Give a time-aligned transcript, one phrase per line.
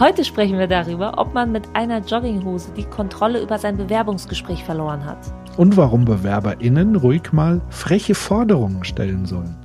[0.00, 5.04] Heute sprechen wir darüber, ob man mit einer Jogginghose die Kontrolle über sein Bewerbungsgespräch verloren
[5.04, 5.18] hat.
[5.56, 9.56] Und warum BewerberInnen ruhig mal freche Forderungen stellen sollen.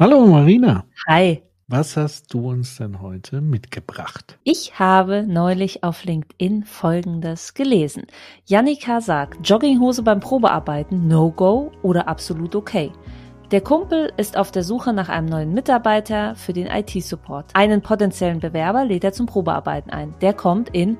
[0.00, 0.84] Hallo Marina.
[1.06, 1.45] Hi.
[1.68, 4.38] Was hast du uns denn heute mitgebracht?
[4.44, 8.04] Ich habe neulich auf LinkedIn Folgendes gelesen.
[8.44, 12.92] Jannika sagt, Jogginghose beim Probearbeiten, No-Go oder absolut okay.
[13.50, 17.46] Der Kumpel ist auf der Suche nach einem neuen Mitarbeiter für den IT-Support.
[17.54, 20.14] Einen potenziellen Bewerber lädt er zum Probearbeiten ein.
[20.20, 20.96] Der kommt in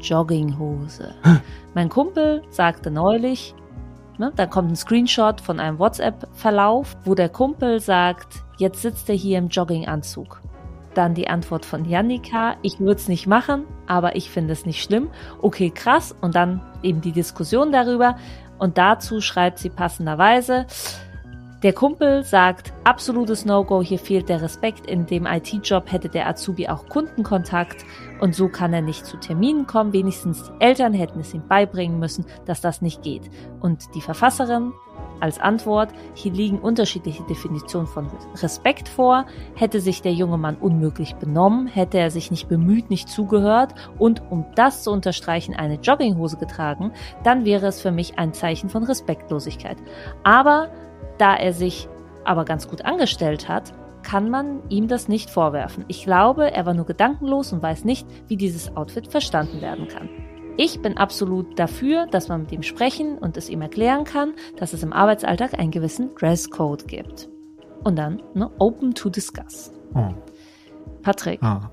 [0.00, 1.14] Jogginghose.
[1.74, 3.54] mein Kumpel sagte neulich,
[4.18, 9.14] ne, da kommt ein Screenshot von einem WhatsApp-Verlauf, wo der Kumpel sagt, Jetzt sitzt er
[9.14, 10.40] hier im Jogginganzug.
[10.94, 14.82] Dann die Antwort von Jannika, ich würde es nicht machen, aber ich finde es nicht
[14.82, 15.10] schlimm.
[15.42, 16.14] Okay, krass.
[16.22, 18.16] Und dann eben die Diskussion darüber.
[18.58, 20.64] Und dazu schreibt sie passenderweise,
[21.62, 24.86] der Kumpel sagt, absolutes No-Go, hier fehlt der Respekt.
[24.86, 27.84] In dem IT-Job hätte der Azubi auch Kundenkontakt
[28.20, 29.92] und so kann er nicht zu Terminen kommen.
[29.92, 33.30] Wenigstens die Eltern hätten es ihm beibringen müssen, dass das nicht geht.
[33.60, 34.72] Und die Verfasserin
[35.20, 39.26] als Antwort, hier liegen unterschiedliche Definitionen von Respekt vor.
[39.54, 44.22] Hätte sich der junge Mann unmöglich benommen, hätte er sich nicht bemüht, nicht zugehört und
[44.30, 46.92] um das zu unterstreichen eine Jogginghose getragen,
[47.24, 49.78] dann wäre es für mich ein Zeichen von Respektlosigkeit.
[50.22, 50.68] Aber
[51.18, 51.88] da er sich
[52.24, 53.72] aber ganz gut angestellt hat,
[54.06, 55.84] kann man ihm das nicht vorwerfen.
[55.88, 60.08] Ich glaube, er war nur gedankenlos und weiß nicht, wie dieses Outfit verstanden werden kann.
[60.56, 64.72] Ich bin absolut dafür, dass man mit ihm sprechen und es ihm erklären kann, dass
[64.72, 67.28] es im Arbeitsalltag einen gewissen Dresscode gibt.
[67.82, 69.72] Und dann ne, open to discuss.
[69.94, 70.14] Oh.
[71.02, 71.68] Patrick, ah.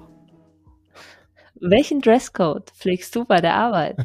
[1.62, 3.98] welchen Dresscode pflegst du bei der Arbeit?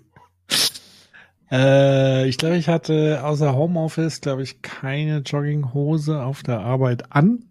[1.52, 7.49] äh, ich glaube, ich hatte außer Homeoffice, glaube ich, keine Jogginghose auf der Arbeit an.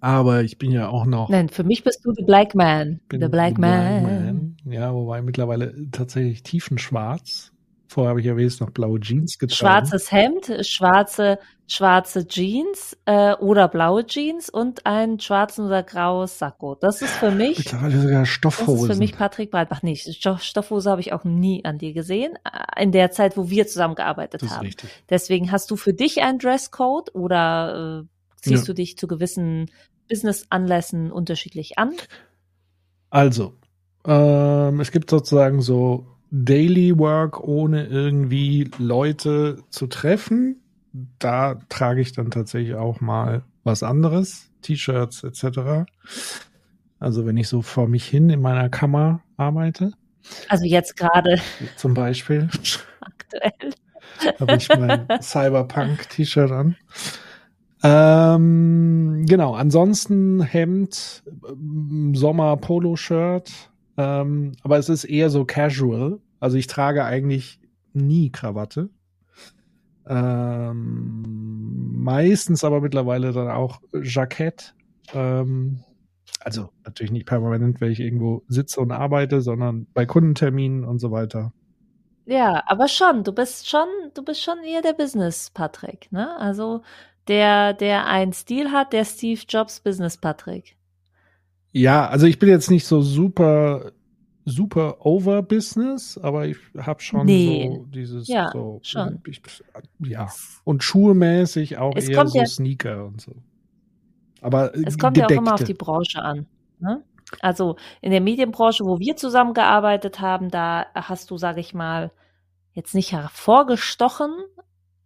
[0.00, 1.28] Aber ich bin ja auch noch.
[1.28, 3.00] Nein, für mich bist du the Black Man.
[3.10, 4.02] The Black, the Man.
[4.02, 4.56] Black Man.
[4.66, 7.52] Ja, wobei mittlerweile tatsächlich tiefenschwarz.
[7.88, 9.56] Vorher habe ich ja wenigstens noch blaue Jeans getragen.
[9.56, 16.74] Schwarzes Hemd, schwarze, schwarze Jeans äh, oder blaue Jeans und ein schwarzen oder graues Sakko.
[16.74, 17.58] Das ist für mich.
[17.58, 18.72] Mittlerweile sogar Stoffhose.
[18.72, 19.82] Das ist für mich Patrick Breitbach.
[19.82, 22.36] Nee, Stoffhose habe ich auch nie an dir gesehen.
[22.44, 24.66] Äh, in der Zeit, wo wir zusammengearbeitet das ist haben.
[24.66, 24.90] Richtig.
[25.08, 28.15] Deswegen hast du für dich einen Dresscode oder äh,
[28.46, 28.72] ziehst ja.
[28.72, 29.70] du dich zu gewissen
[30.08, 31.92] Business-Anlässen unterschiedlich an?
[33.10, 33.54] Also,
[34.04, 40.62] ähm, es gibt sozusagen so Daily Work, ohne irgendwie Leute zu treffen.
[41.18, 45.86] Da trage ich dann tatsächlich auch mal was anderes, T-Shirts etc.
[46.98, 49.92] Also wenn ich so vor mich hin in meiner Kammer arbeite.
[50.48, 51.40] Also jetzt gerade.
[51.76, 52.48] Zum Beispiel.
[53.00, 53.74] Aktuell.
[54.40, 56.76] Habe ich mein Cyberpunk-T-Shirt an.
[57.82, 61.22] Ähm, genau, ansonsten Hemd,
[62.14, 63.50] Sommer Polo-Shirt,
[63.96, 66.20] ähm, aber es ist eher so casual.
[66.40, 67.60] Also ich trage eigentlich
[67.92, 68.90] nie Krawatte.
[70.08, 71.22] Ähm,
[72.02, 74.74] meistens aber mittlerweile dann auch Jackett.
[75.12, 75.80] Ähm,
[76.40, 81.10] also natürlich nicht permanent, wenn ich irgendwo sitze und arbeite, sondern bei Kundenterminen und so
[81.10, 81.52] weiter.
[82.24, 86.36] Ja, aber schon, du bist schon, du bist schon eher der Business Patrick, ne?
[86.38, 86.82] Also
[87.28, 90.76] der, der einen Stil hat, der Steve Jobs Business Patrick.
[91.72, 93.92] Ja, also ich bin jetzt nicht so super
[94.46, 97.68] super over Business, aber ich habe schon nee.
[97.68, 99.20] so dieses ja, so schon.
[99.26, 99.42] Ich,
[99.98, 100.28] ja
[100.64, 103.32] und schuhemäßig auch es eher so ja, Sneaker und so.
[104.40, 105.34] Aber es kommt gedeckte.
[105.34, 106.46] ja auch immer auf die Branche an.
[106.78, 107.02] Ne?
[107.40, 112.12] Also in der Medienbranche, wo wir zusammengearbeitet haben, da hast du, sage ich mal,
[112.72, 114.32] jetzt nicht hervorgestochen,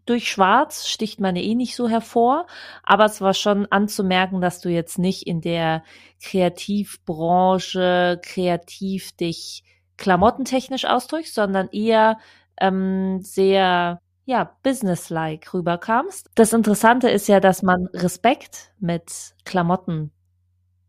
[0.06, 2.47] durch Schwarz sticht man eh nicht so hervor,
[2.82, 5.85] aber es war schon anzumerken, dass du jetzt nicht in der
[6.23, 9.64] Kreativbranche kreativ dich
[9.97, 12.19] klamottentechnisch ausdrückst, sondern eher
[12.61, 16.31] ähm, sehr ja, businesslike rüberkamst.
[16.35, 20.12] Das Interessante ist ja, dass man Respekt mit Klamotten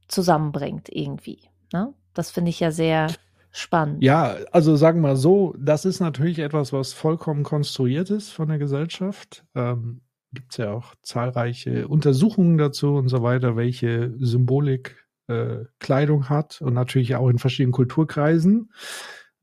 [0.08, 1.50] zusammenbringt irgendwie.
[1.74, 1.94] Ne?
[2.14, 3.08] Das finde ich ja sehr
[3.52, 4.04] spannend.
[4.04, 8.58] Ja, also sagen wir so, das ist natürlich etwas, was vollkommen konstruiert ist von der
[8.58, 9.44] Gesellschaft.
[9.56, 10.02] Ähm,
[10.34, 16.62] Gibt es ja auch zahlreiche Untersuchungen dazu und so weiter, welche Symbolik äh, Kleidung hat
[16.62, 18.72] und natürlich auch in verschiedenen Kulturkreisen.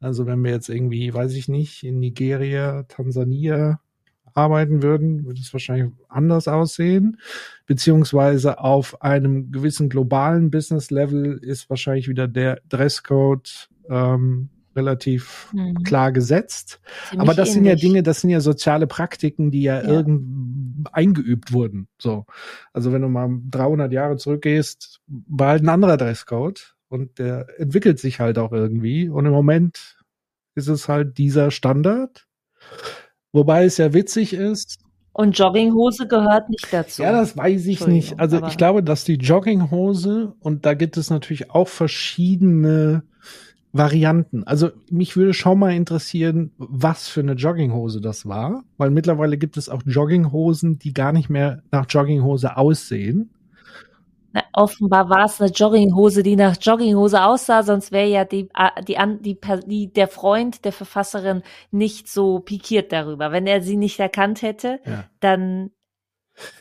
[0.00, 3.81] Also wenn wir jetzt irgendwie, weiß ich nicht, in Nigeria, Tansania
[4.34, 7.19] arbeiten würden, würde es wahrscheinlich anders aussehen.
[7.66, 15.82] Beziehungsweise auf einem gewissen globalen Business-Level ist wahrscheinlich wieder der Dresscode ähm, relativ mhm.
[15.82, 16.81] klar gesetzt.
[17.08, 17.55] Ziemlich Aber das ähnlich.
[17.55, 19.88] sind ja Dinge, das sind ja soziale Praktiken, die ja, ja.
[19.88, 21.88] irgend eingeübt wurden.
[21.99, 22.26] So,
[22.73, 27.99] also wenn du mal 300 Jahre zurückgehst, war halt ein anderer Dresscode und der entwickelt
[27.99, 29.08] sich halt auch irgendwie.
[29.08, 29.99] Und im Moment
[30.55, 32.26] ist es halt dieser Standard.
[33.32, 34.81] Wobei es ja witzig ist.
[35.12, 37.02] Und Jogginghose gehört nicht dazu.
[37.02, 38.20] Ja, das weiß ich nicht.
[38.20, 43.02] Also ich glaube, dass die Jogginghose und da gibt es natürlich auch verschiedene
[43.73, 44.44] Varianten.
[44.44, 49.56] Also mich würde schon mal interessieren, was für eine Jogginghose das war, weil mittlerweile gibt
[49.56, 53.31] es auch Jogginghosen, die gar nicht mehr nach Jogginghose aussehen.
[54.32, 58.49] Na, offenbar war es eine Jogginghose, die nach Jogginghose aussah, sonst wäre ja die,
[58.87, 63.32] die, die, die, der Freund der Verfasserin nicht so pikiert darüber.
[63.32, 65.05] Wenn er sie nicht erkannt hätte, ja.
[65.20, 65.70] dann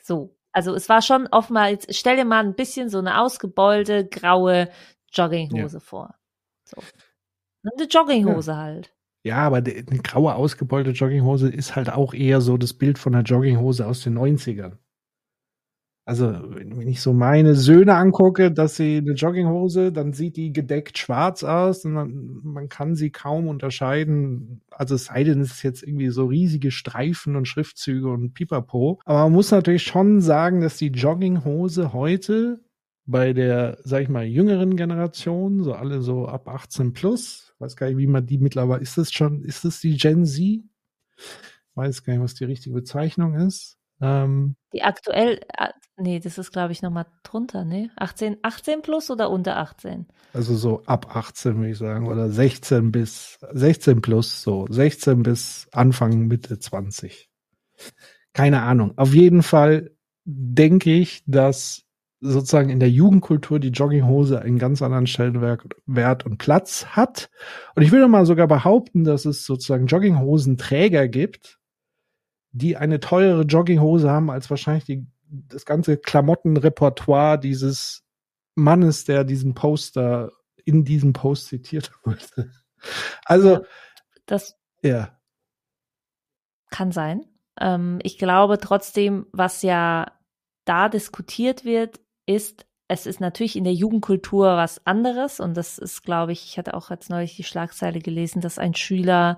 [0.01, 0.35] so.
[0.51, 4.69] Also es war schon offenbar, jetzt stell dir mal ein bisschen so eine ausgebeulte graue
[5.13, 5.79] Jogginghose ja.
[5.79, 6.16] vor.
[6.67, 6.81] So.
[7.63, 8.57] Eine Jogginghose ja.
[8.57, 8.93] halt.
[9.23, 13.23] Ja, aber eine graue, ausgebeulte Jogginghose ist halt auch eher so das Bild von einer
[13.23, 14.77] Jogginghose aus den 90ern.
[16.05, 20.97] Also, wenn ich so meine Söhne angucke, dass sie eine Jogginghose, dann sieht die gedeckt
[20.97, 24.61] schwarz aus und man, man kann sie kaum unterscheiden.
[24.69, 29.01] Also, es sei denn, es ist jetzt irgendwie so riesige Streifen und Schriftzüge und Pipapo.
[29.03, 32.61] Aber man muss natürlich schon sagen, dass die Jogginghose heute
[33.07, 37.87] bei der, sag ich mal, jüngeren Generation, so alle so ab 18 plus, weiß gar
[37.87, 40.61] nicht, wie man die mittlerweile, ist das schon, ist das die Gen Z?
[41.73, 43.77] Weiß gar nicht, was die richtige Bezeichnung ist.
[44.01, 45.39] Ähm, die aktuell,
[45.95, 47.89] nee, das ist glaube ich nochmal drunter, ne?
[47.95, 50.05] 18, 18 plus oder unter 18?
[50.33, 55.67] Also so ab 18 würde ich sagen, oder 16 bis, 16 plus, so 16 bis
[55.71, 57.29] Anfang, Mitte 20.
[58.33, 58.93] Keine Ahnung.
[58.97, 59.91] Auf jeden Fall
[60.25, 61.86] denke ich, dass
[62.19, 67.29] sozusagen in der Jugendkultur die Jogginghose einen ganz anderen Stellenwert und Platz hat.
[67.75, 71.59] Und ich würde mal sogar behaupten, dass es sozusagen Jogginghosenträger gibt,
[72.51, 78.03] die eine teurere Jogginghose haben als wahrscheinlich die, das ganze Klamottenrepertoire dieses
[78.55, 80.31] Mannes, der diesen Poster
[80.65, 82.51] in diesem Post zitiert wurde.
[83.25, 83.65] Also,
[84.27, 85.19] das ja.
[86.69, 87.25] kann sein.
[87.59, 90.11] Ähm, ich glaube trotzdem, was ja
[90.63, 96.03] da diskutiert wird, ist, es ist natürlich in der Jugendkultur was anderes und das ist,
[96.03, 99.37] glaube ich, ich hatte auch jetzt neulich die Schlagzeile gelesen, dass ein Schüler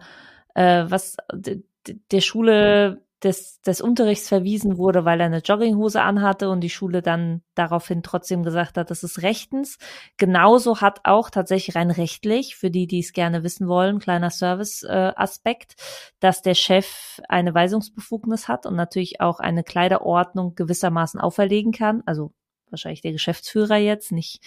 [0.56, 6.62] äh, was der Schule des, des Unterrichts verwiesen wurde, weil er eine Jogginghose anhatte und
[6.62, 9.78] die Schule dann daraufhin trotzdem gesagt hat, das ist rechtens.
[10.18, 15.74] Genauso hat auch tatsächlich rein rechtlich, für die, die es gerne wissen wollen, kleiner Service-Aspekt,
[15.74, 15.84] äh,
[16.22, 22.04] dass der Chef eine Weisungsbefugnis hat und natürlich auch eine Kleiderordnung gewissermaßen auferlegen kann.
[22.06, 22.32] Also
[22.72, 24.42] wahrscheinlich der Geschäftsführer jetzt, nicht,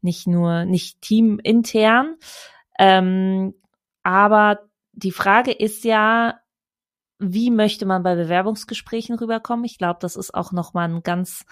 [0.00, 2.16] nicht nur, nicht teamintern.
[2.78, 3.54] Ähm,
[4.02, 4.60] aber
[4.92, 6.40] die Frage ist ja,
[7.18, 9.64] wie möchte man bei Bewerbungsgesprächen rüberkommen?
[9.64, 11.44] Ich glaube, das ist auch nochmal ein ganz,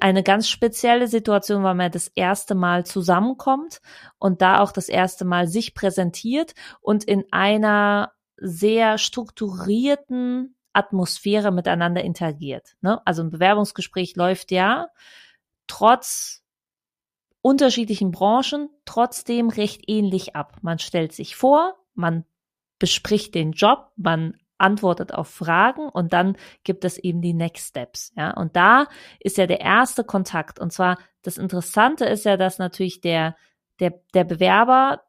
[0.00, 3.80] eine ganz spezielle Situation, weil man das erste Mal zusammenkommt
[4.18, 12.02] und da auch das erste Mal sich präsentiert und in einer sehr strukturierten Atmosphäre miteinander
[12.02, 12.76] interagiert.
[12.80, 13.00] Ne?
[13.04, 14.88] Also ein Bewerbungsgespräch läuft ja
[15.74, 16.44] trotz
[17.42, 20.58] unterschiedlichen Branchen trotzdem recht ähnlich ab.
[20.62, 22.24] Man stellt sich vor, man
[22.78, 28.12] bespricht den Job, man antwortet auf Fragen und dann gibt es eben die Next Steps.
[28.16, 28.86] Ja, und da
[29.18, 30.60] ist ja der erste Kontakt.
[30.60, 33.36] Und zwar das Interessante ist ja, dass natürlich der,
[33.80, 35.02] der, der Bewerber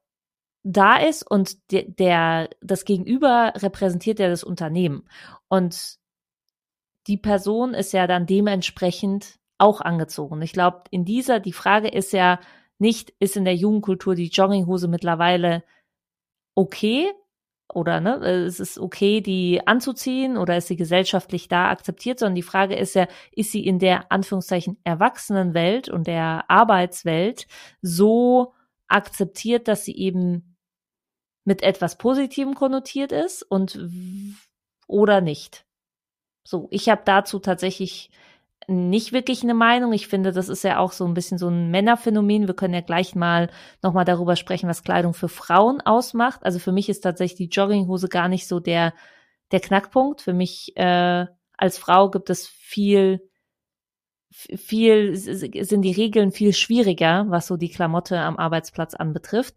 [0.63, 5.07] da ist und der, der, das Gegenüber repräsentiert ja das Unternehmen.
[5.47, 5.99] Und
[7.05, 10.41] die Person ist ja dann dementsprechend auch angezogen.
[10.41, 12.39] Ich glaube, in dieser, die Frage ist ja
[12.79, 15.63] nicht, ist in der Jugendkultur die Jogginghose mittlerweile
[16.55, 17.11] okay,
[17.73, 22.43] oder ne, es ist okay, die anzuziehen oder ist sie gesellschaftlich da akzeptiert, sondern die
[22.43, 27.47] Frage ist ja, ist sie in der Anführungszeichen Erwachsenenwelt und der Arbeitswelt
[27.81, 28.53] so
[28.87, 30.57] akzeptiert, dass sie eben
[31.43, 33.79] mit etwas Positivem konnotiert ist und
[34.87, 35.65] oder nicht.
[36.47, 38.11] So, ich habe dazu tatsächlich
[38.67, 39.93] nicht wirklich eine Meinung.
[39.93, 42.47] Ich finde, das ist ja auch so ein bisschen so ein Männerphänomen.
[42.47, 43.49] Wir können ja gleich mal
[43.81, 46.43] nochmal darüber sprechen, was Kleidung für Frauen ausmacht.
[46.43, 48.93] Also für mich ist tatsächlich die Jogginghose gar nicht so der,
[49.51, 50.21] der Knackpunkt.
[50.21, 51.25] Für mich äh,
[51.57, 53.21] als Frau gibt es viel
[54.31, 59.55] viel sind die Regeln viel schwieriger, was so die Klamotte am Arbeitsplatz anbetrifft.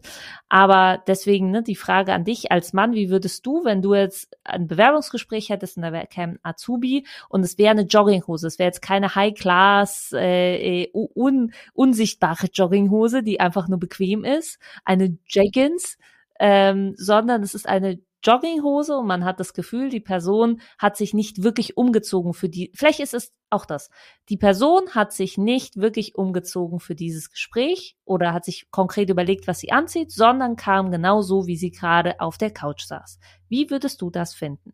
[0.49, 4.37] Aber deswegen ne, die Frage an dich als Mann, wie würdest du, wenn du jetzt
[4.45, 8.69] ein Bewerbungsgespräch hättest und da käme ein Azubi und es wäre eine Jogginghose, es wäre
[8.69, 15.99] jetzt keine High-Class, äh, äh, un, unsichtbare Jogginghose, die einfach nur bequem ist, eine Jeggings,
[16.39, 21.15] ähm, sondern es ist eine Jogginghose und man hat das Gefühl, die Person hat sich
[21.15, 23.91] nicht wirklich umgezogen für die, vielleicht ist es auch das.
[24.29, 29.47] Die Person hat sich nicht wirklich umgezogen für dieses Gespräch oder hat sich konkret überlegt,
[29.47, 33.19] was sie anzieht, sondern kam genau so, wie sie gerade auf der Couch saß.
[33.49, 34.73] Wie würdest du das finden?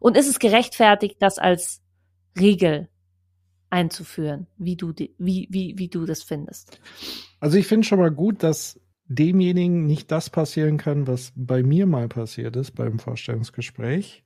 [0.00, 1.82] Und ist es gerechtfertigt, das als
[2.38, 2.88] Regel
[3.68, 6.80] einzuführen, wie du, wie, wie, wie du das findest?
[7.38, 11.86] Also ich finde schon mal gut, dass demjenigen nicht das passieren kann, was bei mir
[11.86, 14.24] mal passiert ist beim Vorstellungsgespräch.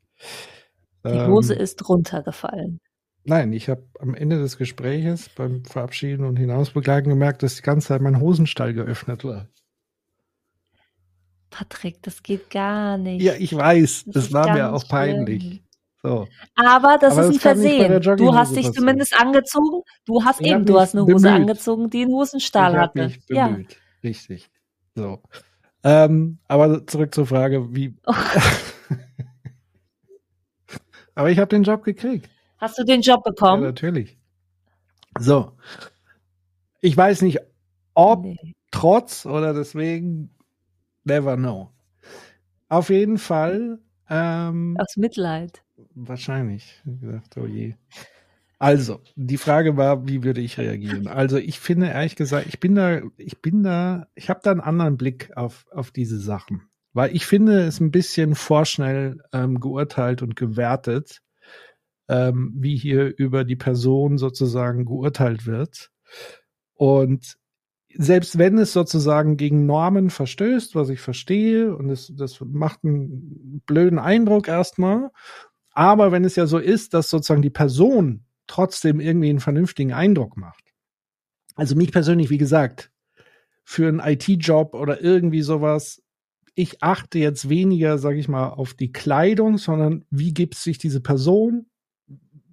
[1.06, 2.80] Die Hose ähm, ist runtergefallen.
[3.24, 7.88] Nein, ich habe am Ende des Gespräches beim Verabschieden und Hinausbegleiten gemerkt, dass die ganze
[7.88, 9.48] Zeit mein Hosenstall geöffnet war.
[11.48, 13.22] Patrick, das geht gar nicht.
[13.22, 15.62] Ja, ich weiß, das, das war mir auch peinlich.
[16.02, 16.28] So.
[16.56, 18.16] Aber das Aber ist das ein Versehen.
[18.18, 19.82] Du hast dich zumindest angezogen.
[20.04, 21.30] Du hast ich eben, du hast eine Hose bemüht.
[21.30, 23.12] angezogen, die einen Hosenstall ich hatte.
[23.30, 23.56] Ja.
[24.02, 24.50] Richtig.
[24.94, 25.22] So.
[25.82, 27.94] Ähm, aber zurück zur Frage, wie.
[28.06, 28.14] Oh.
[31.14, 32.28] aber ich habe den Job gekriegt.
[32.58, 33.62] Hast du den Job bekommen?
[33.62, 34.18] Ja, natürlich.
[35.18, 35.52] So.
[36.80, 37.40] Ich weiß nicht,
[37.94, 38.54] ob nee.
[38.70, 40.34] trotz oder deswegen,
[41.04, 41.70] never know.
[42.68, 43.78] Auf jeden Fall.
[44.08, 45.62] Ähm, Aus Mitleid.
[45.94, 46.82] Wahrscheinlich.
[46.84, 47.74] Ich gesagt, oh je.
[48.64, 51.06] Also, die Frage war, wie würde ich reagieren?
[51.06, 54.62] Also, ich finde ehrlich gesagt, ich bin da, ich bin da, ich habe da einen
[54.62, 56.62] anderen Blick auf, auf diese Sachen.
[56.94, 61.20] Weil ich finde es ein bisschen vorschnell ähm, geurteilt und gewertet,
[62.08, 65.90] ähm, wie hier über die Person sozusagen geurteilt wird.
[66.72, 67.36] Und
[67.94, 73.60] selbst wenn es sozusagen gegen Normen verstößt, was ich verstehe, und es, das macht einen
[73.66, 75.10] blöden Eindruck erstmal,
[75.72, 80.36] aber wenn es ja so ist, dass sozusagen die Person trotzdem irgendwie einen vernünftigen Eindruck
[80.36, 80.64] macht.
[81.54, 82.90] Also mich persönlich, wie gesagt,
[83.64, 86.02] für einen IT-Job oder irgendwie sowas,
[86.54, 91.00] ich achte jetzt weniger, sage ich mal, auf die Kleidung, sondern wie gibt sich diese
[91.00, 91.66] Person,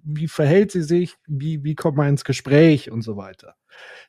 [0.02, 3.54] wie verhält sie sich, wie, wie kommt man ins Gespräch und so weiter.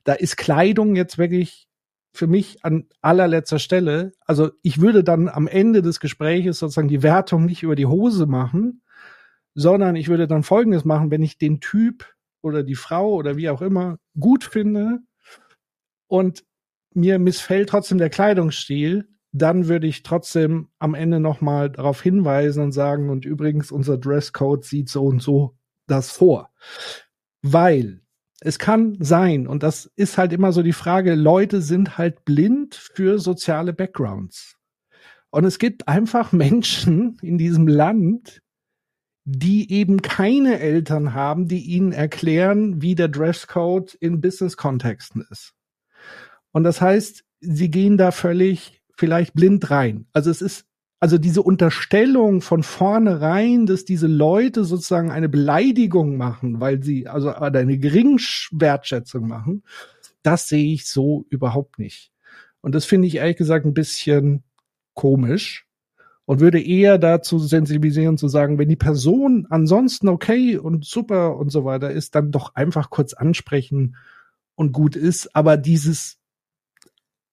[0.04, 1.68] Da ist Kleidung jetzt wirklich
[2.14, 4.14] für mich an allerletzter Stelle.
[4.22, 8.26] Also ich würde dann am Ende des Gespräches sozusagen die Wertung nicht über die Hose
[8.28, 8.82] machen,
[9.56, 13.50] sondern ich würde dann Folgendes machen, wenn ich den Typ oder die Frau oder wie
[13.50, 15.00] auch immer gut finde
[16.08, 16.44] und
[16.94, 22.72] mir missfällt trotzdem der Kleidungsstil, dann würde ich trotzdem am Ende nochmal darauf hinweisen und
[22.72, 25.58] sagen, und übrigens, unser Dresscode sieht so und so
[25.88, 26.52] das vor.
[27.42, 28.02] Weil
[28.42, 32.76] es kann sein, und das ist halt immer so die Frage, Leute sind halt blind
[32.76, 34.58] für soziale Backgrounds.
[35.32, 38.44] Und es gibt einfach Menschen in diesem Land,
[39.26, 45.54] die eben keine Eltern haben, die ihnen erklären, wie der Dresscode in Business-Kontexten ist.
[46.52, 50.08] Und das heißt, sie gehen da völlig vielleicht blind rein.
[50.14, 50.66] Also es ist,
[51.00, 57.34] also diese Unterstellung von vornherein, dass diese Leute sozusagen eine Beleidigung machen, weil sie, also
[57.34, 59.64] eine Geringwertschätzung machen,
[60.22, 62.12] das sehe ich so überhaupt nicht.
[62.62, 64.44] Und das finde ich ehrlich gesagt ein bisschen
[64.94, 65.68] komisch
[66.26, 71.50] und würde eher dazu sensibilisieren zu sagen, wenn die Person ansonsten okay und super und
[71.50, 73.96] so weiter ist, dann doch einfach kurz ansprechen
[74.56, 75.36] und gut ist.
[75.36, 76.18] Aber dieses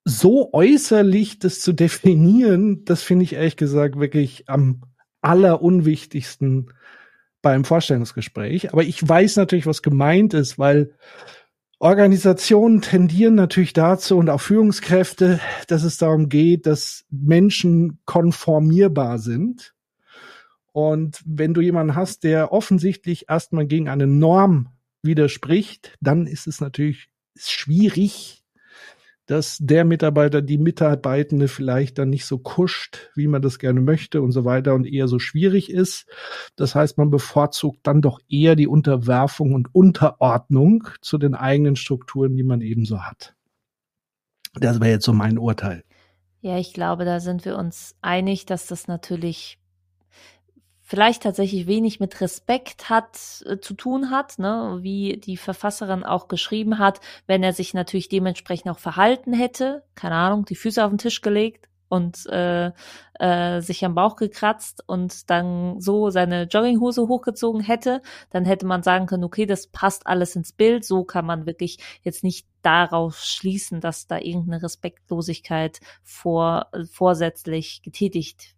[0.03, 4.81] so äußerlich das zu definieren, das finde ich ehrlich gesagt wirklich am
[5.21, 6.73] allerunwichtigsten
[7.41, 8.73] beim Vorstellungsgespräch.
[8.73, 10.93] Aber ich weiß natürlich, was gemeint ist, weil
[11.81, 19.73] Organisationen tendieren natürlich dazu und auch Führungskräfte, dass es darum geht, dass Menschen konformierbar sind.
[20.73, 24.69] Und wenn du jemanden hast, der offensichtlich erstmal gegen eine Norm
[25.01, 28.40] widerspricht, dann ist es natürlich schwierig,
[29.31, 34.21] dass der Mitarbeiter die Mitarbeitende vielleicht dann nicht so kuscht, wie man das gerne möchte
[34.21, 36.05] und so weiter und eher so schwierig ist.
[36.57, 42.35] Das heißt, man bevorzugt dann doch eher die Unterwerfung und Unterordnung zu den eigenen Strukturen,
[42.35, 43.33] die man eben so hat.
[44.55, 45.85] Das wäre jetzt so mein Urteil.
[46.41, 49.60] Ja, ich glaube, da sind wir uns einig, dass das natürlich
[50.91, 56.27] vielleicht tatsächlich wenig mit Respekt hat äh, zu tun hat, ne, wie die Verfasserin auch
[56.27, 60.91] geschrieben hat, wenn er sich natürlich dementsprechend auch verhalten hätte, keine Ahnung, die Füße auf
[60.91, 62.73] den Tisch gelegt und äh,
[63.19, 68.83] äh, sich am Bauch gekratzt und dann so seine Jogginghose hochgezogen hätte, dann hätte man
[68.83, 70.83] sagen können, okay, das passt alles ins Bild.
[70.83, 78.55] So kann man wirklich jetzt nicht darauf schließen, dass da irgendeine Respektlosigkeit vor, vorsätzlich getätigt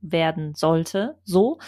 [0.00, 1.16] werden sollte.
[1.24, 1.58] So.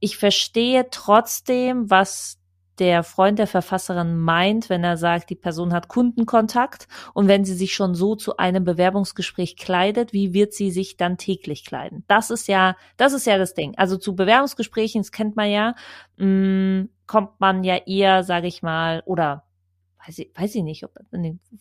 [0.00, 2.38] Ich verstehe trotzdem, was
[2.78, 7.54] der Freund der Verfasserin meint, wenn er sagt, die Person hat Kundenkontakt und wenn sie
[7.54, 12.04] sich schon so zu einem Bewerbungsgespräch kleidet, wie wird sie sich dann täglich kleiden?
[12.08, 13.74] Das ist ja, das ist ja das Ding.
[13.76, 15.74] Also zu Bewerbungsgesprächen, das kennt man ja,
[16.16, 19.44] mh, mm, kommt man ja eher, sage ich mal, oder
[20.06, 20.92] weiß ich, weiß ich nicht, ob,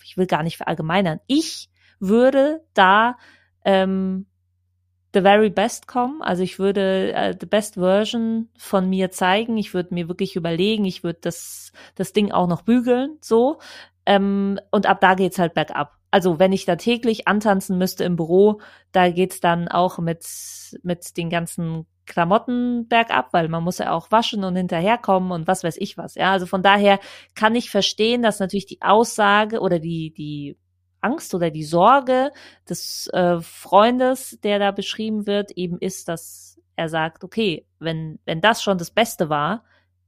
[0.04, 1.20] ich will gar nicht verallgemeinern.
[1.28, 3.18] Ich würde da
[3.66, 4.26] ähm,
[5.14, 6.22] the very best kommen.
[6.22, 9.58] Also ich würde äh, the best version von mir zeigen.
[9.58, 13.60] Ich würde mir wirklich überlegen, ich würde das, das Ding auch noch bügeln, so.
[14.06, 15.98] Ähm, und ab da geht's halt bergab.
[16.12, 20.26] Also wenn ich da täglich antanzen müsste im Büro, da geht's dann auch mit,
[20.84, 25.64] mit den ganzen Klamotten bergab, weil man muss ja auch waschen und hinterherkommen und was
[25.64, 26.16] weiß ich was.
[26.16, 27.00] Ja, also von daher
[27.36, 30.58] kann ich verstehen, dass natürlich die Aussage oder die, die
[31.02, 32.32] Angst oder die Sorge
[32.70, 38.42] des äh, Freundes, der da beschrieben wird, eben ist, dass er sagt, okay, wenn, wenn
[38.42, 39.64] das schon das Beste war,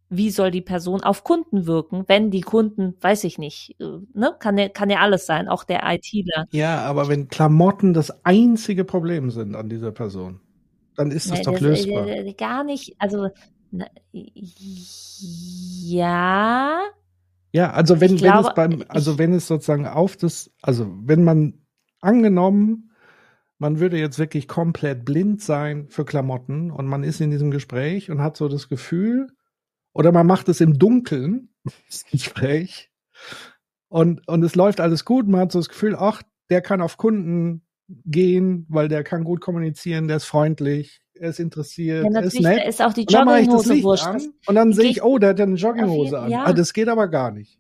[0.10, 4.36] wie soll die Person auf Kunden wirken, wenn die Kunden, weiß ich nicht, äh, ne,
[4.38, 6.46] kann ja, kann ja alles sein, auch der ITler.
[6.52, 10.40] Ja, aber wenn Klamotten das einzige Problem sind an dieser Person,
[10.96, 12.08] dann ist das ja, doch das, lösbar.
[12.08, 13.30] Äh, gar nicht, also,
[13.72, 13.88] na,
[15.82, 16.80] ja,
[17.54, 21.62] ja, also wenn, wenn es beim, also wenn es sozusagen auf das, also wenn man
[22.02, 22.92] angenommen,
[23.60, 28.10] man würde jetzt wirklich komplett blind sein für Klamotten und man ist in diesem Gespräch
[28.10, 29.28] und hat so das Gefühl,
[29.94, 31.54] oder man macht es im Dunkeln,
[31.88, 32.92] das Gespräch,
[33.88, 36.98] und, und es läuft alles gut, man hat so das Gefühl, ach, der kann auf
[36.98, 42.24] Kunden gehen, weil der kann gut kommunizieren, der ist freundlich, er ist interessiert, ja, er
[42.26, 42.68] ist nett.
[42.68, 44.06] ist auch die Jogginghose wurscht.
[44.06, 46.30] An, und dann sehe ich, oh, der hat eine Jogginghose an.
[46.30, 46.44] Ja.
[46.44, 47.58] Ah, das geht aber gar nicht.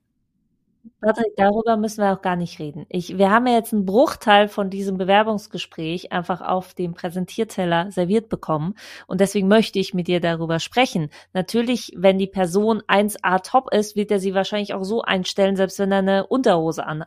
[0.99, 2.85] Patrick, darüber müssen wir auch gar nicht reden.
[2.89, 8.27] Ich, wir haben ja jetzt einen Bruchteil von diesem Bewerbungsgespräch einfach auf dem Präsentierteller serviert
[8.27, 8.75] bekommen.
[9.07, 11.09] Und deswegen möchte ich mit dir darüber sprechen.
[11.31, 15.79] Natürlich, wenn die Person 1A top ist, wird er sie wahrscheinlich auch so einstellen, selbst
[15.79, 17.05] wenn er eine Unterhose an.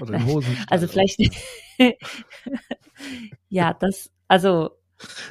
[0.00, 0.56] Oder Hosen.
[0.70, 1.20] Also vielleicht.
[3.50, 4.70] ja, das, also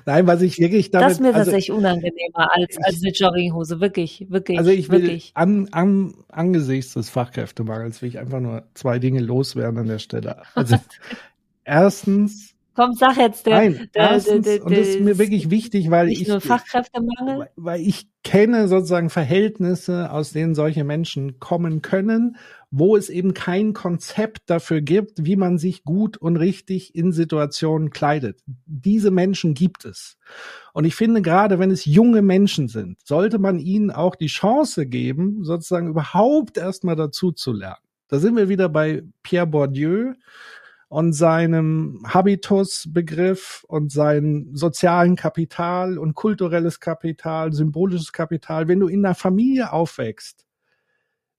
[0.06, 1.06] Nein, was ich wirklich damit.
[1.06, 3.80] Das ist mir also, tatsächlich unangenehmer als, als eine Jogginghose.
[3.80, 4.58] Wirklich, wirklich.
[4.58, 5.32] Also ich will wirklich.
[5.36, 10.44] An, an, angesichts des Fachkräftemangels will ich einfach nur zwei Dinge loswerden an der Stelle.
[10.56, 10.78] Also
[11.64, 12.53] erstens.
[12.76, 13.56] Komm, sag jetzt der.
[13.56, 16.28] Nein, der, erstens, der, der, und das ist mir wirklich wichtig, weil ich.
[16.28, 17.50] Nur Fachkräftemangel?
[17.56, 22.38] Weil ich kenne sozusagen Verhältnisse, aus denen solche Menschen kommen können
[22.76, 27.92] wo es eben kein Konzept dafür gibt, wie man sich gut und richtig in Situationen
[27.92, 28.42] kleidet.
[28.66, 30.18] Diese Menschen gibt es.
[30.74, 34.88] Und ich finde, gerade wenn es junge Menschen sind, sollte man ihnen auch die Chance
[34.88, 37.78] geben, sozusagen überhaupt erstmal dazu zu lernen.
[38.08, 40.14] Da sind wir wieder bei Pierre Bourdieu
[40.94, 48.68] und seinem Habitusbegriff und seinem sozialen Kapital und kulturelles Kapital, symbolisches Kapital.
[48.68, 50.46] Wenn du in einer Familie aufwächst,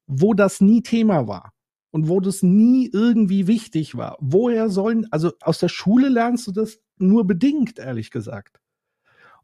[0.09, 1.53] wo das nie Thema war
[1.93, 4.17] und wo das nie irgendwie wichtig war.
[4.21, 8.59] Woher sollen, also aus der Schule lernst du das nur bedingt, ehrlich gesagt.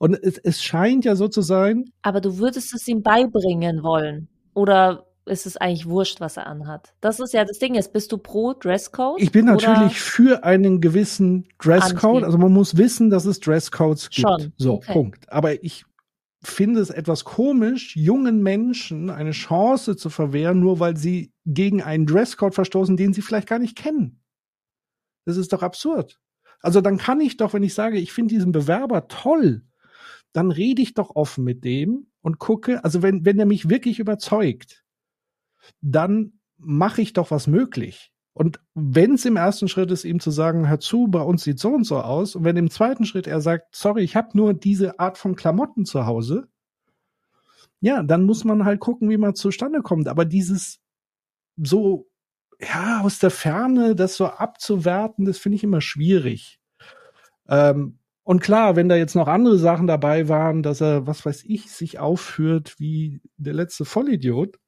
[0.00, 1.92] Und es, es scheint ja so zu sein.
[2.02, 4.28] Aber du würdest es ihm beibringen wollen.
[4.54, 6.92] Oder ist es eigentlich wurscht, was er anhat?
[7.00, 7.74] Das ist ja das Ding.
[7.74, 9.20] Ist, bist du pro Dresscode?
[9.20, 12.04] Ich bin natürlich für einen gewissen Dresscode.
[12.04, 12.24] Antrieb.
[12.24, 14.28] Also man muss wissen, dass es Dresscodes gibt.
[14.28, 14.52] Schon.
[14.56, 14.92] So, okay.
[14.92, 15.32] Punkt.
[15.32, 15.84] Aber ich
[16.42, 22.06] finde es etwas komisch, jungen Menschen eine Chance zu verwehren, nur weil sie gegen einen
[22.06, 24.20] Dresscode verstoßen, den sie vielleicht gar nicht kennen.
[25.26, 26.18] Das ist doch absurd.
[26.62, 29.62] Also dann kann ich doch, wenn ich sage, ich finde diesen Bewerber toll,
[30.32, 33.98] dann rede ich doch offen mit dem und gucke, also wenn, wenn er mich wirklich
[33.98, 34.84] überzeugt,
[35.80, 38.12] dann mache ich doch was möglich.
[38.32, 41.58] Und wenn es im ersten Schritt ist, ihm zu sagen, hör zu, bei uns sieht
[41.58, 44.54] so und so aus, und wenn im zweiten Schritt er sagt, sorry, ich habe nur
[44.54, 46.48] diese Art von Klamotten zu Hause,
[47.80, 50.06] ja, dann muss man halt gucken, wie man zustande kommt.
[50.06, 50.80] Aber dieses
[51.56, 52.08] so,
[52.60, 56.60] ja, aus der Ferne, das so abzuwerten, das finde ich immer schwierig.
[57.48, 61.44] Ähm, und klar, wenn da jetzt noch andere Sachen dabei waren, dass er, was weiß
[61.44, 64.59] ich, sich aufführt wie der letzte Vollidiot,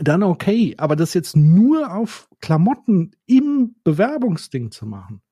[0.00, 0.74] dann okay.
[0.78, 5.22] Aber das jetzt nur auf Klamotten im Bewerbungsding zu machen,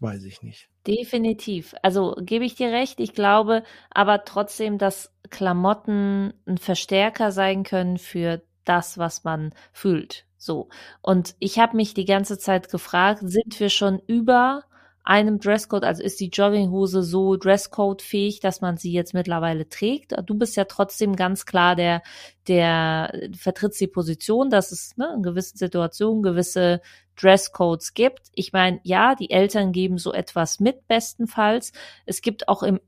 [0.00, 0.68] weiß ich nicht.
[0.86, 1.74] Definitiv.
[1.82, 3.00] Also gebe ich dir recht.
[3.00, 10.26] Ich glaube aber trotzdem, dass Klamotten ein Verstärker sein können für das, was man fühlt.
[10.36, 10.68] So.
[11.00, 14.64] Und ich habe mich die ganze Zeit gefragt, sind wir schon über
[15.04, 20.14] einem Dresscode, also ist die Jogginghose so Dresscode-fähig, dass man sie jetzt mittlerweile trägt?
[20.26, 22.02] Du bist ja trotzdem ganz klar der,
[22.48, 26.80] der vertritt die Position, dass es ne, in gewissen Situationen gewisse
[27.20, 28.30] Dresscodes gibt.
[28.32, 31.72] Ich meine, ja, die Eltern geben so etwas mit, bestenfalls.
[32.06, 32.80] Es gibt auch im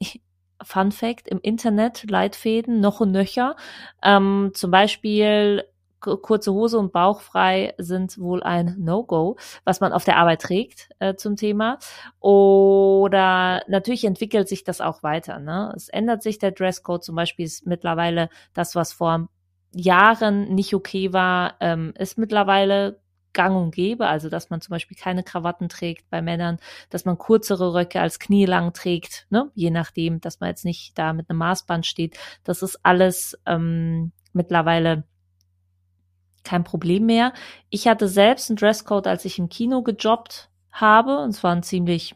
[0.63, 3.57] Fun Fact im Internet Leitfäden noch und nöcher.
[4.03, 5.65] Ähm, zum Beispiel
[6.01, 11.15] kurze Hose und bauchfrei sind wohl ein No-Go, was man auf der Arbeit trägt äh,
[11.15, 11.79] zum Thema.
[12.21, 15.39] Oder natürlich entwickelt sich das auch weiter.
[15.39, 15.73] Ne?
[15.75, 17.05] Es ändert sich der Dresscode.
[17.05, 19.29] Zum Beispiel ist mittlerweile das, was vor
[19.73, 23.01] Jahren nicht okay war, ähm, ist mittlerweile
[23.37, 26.57] gang und gäbe, also dass man zum Beispiel keine Krawatten trägt bei Männern,
[26.89, 29.51] dass man kürzere Röcke als knielang trägt, ne?
[29.55, 32.17] je nachdem, dass man jetzt nicht da mit einem Maßband steht.
[32.45, 35.05] Das ist alles ähm, mittlerweile
[36.47, 37.33] kein Problem mehr.
[37.69, 42.15] Ich hatte selbst einen Dresscode, als ich im Kino gejobbt habe, und zwar einen ziemlich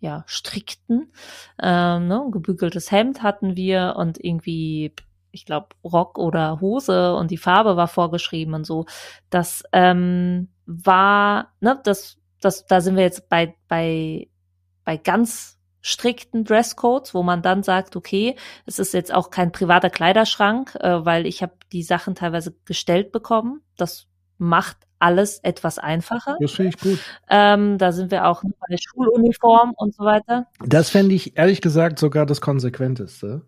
[0.00, 1.12] ja, strikten,
[1.60, 4.92] ähm, ne, gebügeltes Hemd hatten wir und irgendwie,
[5.32, 8.86] ich glaube, Rock oder Hose und die Farbe war vorgeschrieben und so.
[9.30, 14.28] Das ähm, war, ne, das, das, da sind wir jetzt bei, bei,
[14.84, 15.57] bei ganz
[15.88, 21.04] strikten Dresscodes, wo man dann sagt, okay, es ist jetzt auch kein privater Kleiderschrank, äh,
[21.04, 23.62] weil ich habe die Sachen teilweise gestellt bekommen.
[23.78, 26.36] Das macht alles etwas einfacher.
[26.40, 26.98] Das finde ich gut.
[27.30, 30.46] Ähm, da sind wir auch bei der Schuluniform und so weiter.
[30.62, 33.46] Das fände ich ehrlich gesagt sogar das Konsequenteste.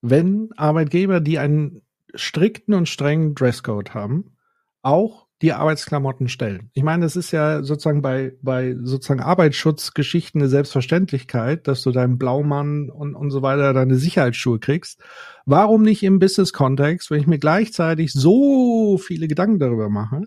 [0.00, 1.82] Wenn Arbeitgeber, die einen
[2.14, 4.36] strikten und strengen Dresscode haben,
[4.82, 6.70] auch die Arbeitsklamotten stellen.
[6.74, 12.18] Ich meine, es ist ja sozusagen bei, bei sozusagen Arbeitsschutzgeschichten eine Selbstverständlichkeit, dass du deinen
[12.18, 15.00] Blaumann und, und so weiter deine Sicherheitsschuhe kriegst.
[15.46, 20.22] Warum nicht im Business-Kontext, wenn ich mir gleichzeitig so viele Gedanken darüber mache,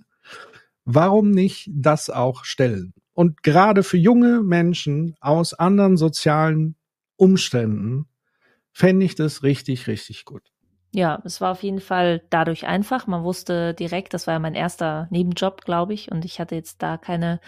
[0.85, 2.93] warum nicht das auch stellen?
[3.13, 6.75] Und gerade für junge Menschen aus anderen sozialen
[7.17, 8.05] Umständen
[8.71, 10.43] fände ich das richtig, richtig gut.
[10.93, 13.07] Ja, es war auf jeden Fall dadurch einfach.
[13.07, 16.83] Man wusste direkt, das war ja mein erster Nebenjob, glaube ich, und ich hatte jetzt
[16.83, 17.39] da keine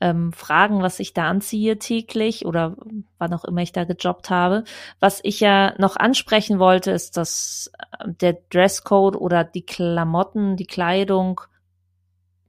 [0.00, 2.76] ähm, Fragen, was ich da anziehe täglich oder
[3.18, 4.64] wann auch immer ich da gejobbt habe.
[4.98, 10.66] Was ich ja noch ansprechen wollte, ist, dass äh, der Dresscode oder die Klamotten, die
[10.66, 11.42] Kleidung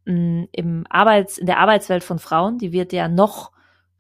[0.06, 3.51] mm, im Arbeits, in der Arbeitswelt von Frauen, die wird ja noch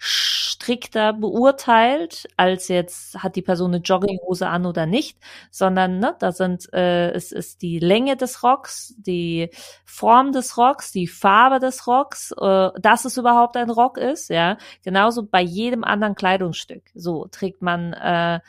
[0.04, 5.20] strikter beurteilt, als jetzt hat die Person eine Jogginghose an oder nicht,
[5.52, 9.52] sondern ne, da sind äh, es ist die Länge des Rocks, die
[9.86, 14.58] Form des Rocks, die Farbe des Rocks, äh, dass es überhaupt ein Rock ist, ja,
[14.84, 16.90] genauso bei jedem anderen Kleidungsstück.
[16.96, 18.40] So trägt man äh,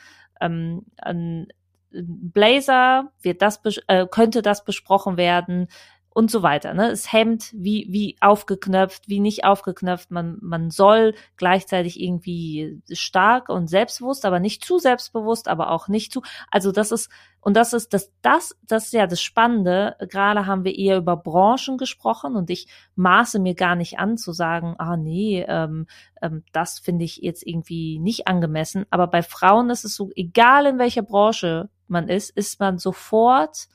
[0.41, 1.53] ähm, ein
[1.91, 5.67] Blazer, wird das äh, könnte das besprochen werden,
[6.13, 6.73] und so weiter.
[6.73, 6.91] Ne?
[6.91, 10.11] Es hemmt, wie, wie aufgeknöpft, wie nicht aufgeknöpft.
[10.11, 16.13] Man, man soll gleichzeitig irgendwie stark und selbstbewusst, aber nicht zu selbstbewusst, aber auch nicht
[16.13, 16.21] zu.
[16.51, 17.09] Also das ist,
[17.41, 19.95] und das ist das, das, das ist ja das Spannende.
[20.07, 24.33] Gerade haben wir eher über Branchen gesprochen und ich maße mir gar nicht an zu
[24.33, 25.87] sagen, ah nee, ähm,
[26.21, 28.85] ähm, das finde ich jetzt irgendwie nicht angemessen.
[28.91, 33.67] Aber bei Frauen ist es so, egal in welcher Branche man ist, ist man sofort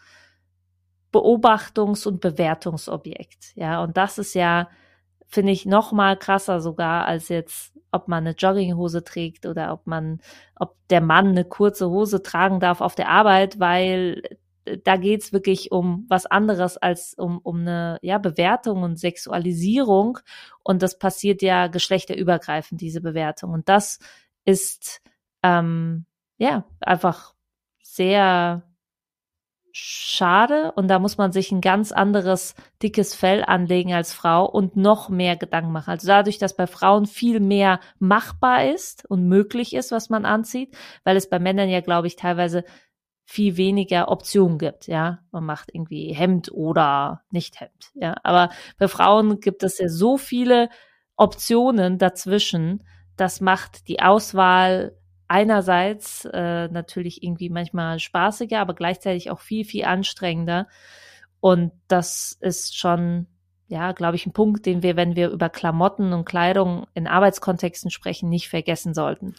[1.13, 3.53] Beobachtungs- und Bewertungsobjekt.
[3.55, 4.69] Ja, und das ist ja,
[5.27, 9.87] finde ich, noch mal krasser sogar als jetzt, ob man eine Jogginghose trägt oder ob
[9.87, 10.21] man,
[10.57, 14.23] ob der Mann eine kurze Hose tragen darf auf der Arbeit, weil
[14.65, 20.19] äh, da geht's wirklich um was anderes als um, um eine ja, Bewertung und Sexualisierung.
[20.63, 23.53] Und das passiert ja geschlechterübergreifend, diese Bewertung.
[23.53, 23.99] Und das
[24.45, 25.01] ist
[25.43, 26.05] ähm,
[26.37, 27.35] ja einfach
[27.83, 28.68] sehr
[29.81, 34.77] schade und da muss man sich ein ganz anderes dickes Fell anlegen als Frau und
[34.77, 35.91] noch mehr Gedanken machen.
[35.91, 40.77] Also dadurch, dass bei Frauen viel mehr machbar ist und möglich ist, was man anzieht,
[41.05, 42.65] weil es bei Männern ja, glaube ich, teilweise
[43.25, 45.21] viel weniger Optionen gibt, ja.
[45.31, 48.17] Man macht irgendwie Hemd oder nicht Hemd, ja.
[48.25, 50.71] Aber bei Frauen gibt es ja so viele
[51.17, 52.85] Optionen dazwischen.
[53.17, 54.98] Das macht die Auswahl
[55.29, 60.67] einerseits äh, natürlich irgendwie manchmal spaßiger, aber gleichzeitig auch viel, viel anstrengender.
[61.41, 63.27] Und das ist schon,
[63.69, 67.91] ja, glaube ich, ein Punkt, den wir, wenn wir über Klamotten und Kleidung in Arbeitskontexten
[67.91, 69.35] sprechen, nicht vergessen sollten.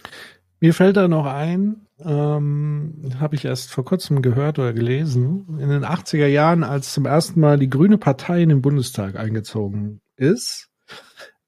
[0.62, 5.70] Mir fällt da noch ein, ähm, habe ich erst vor kurzem gehört oder gelesen, in
[5.70, 10.68] den 80er Jahren, als zum ersten Mal die Grüne Partei in den Bundestag eingezogen ist,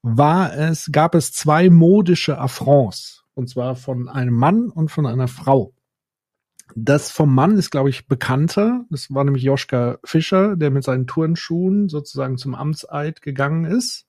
[0.02, 3.21] war es, gab es zwei modische Affronts.
[3.34, 5.72] Und zwar von einem Mann und von einer Frau.
[6.74, 8.84] Das vom Mann ist, glaube ich, bekannter.
[8.90, 14.06] Das war nämlich Joschka Fischer, der mit seinen Turnschuhen sozusagen zum Amtseid gegangen ist.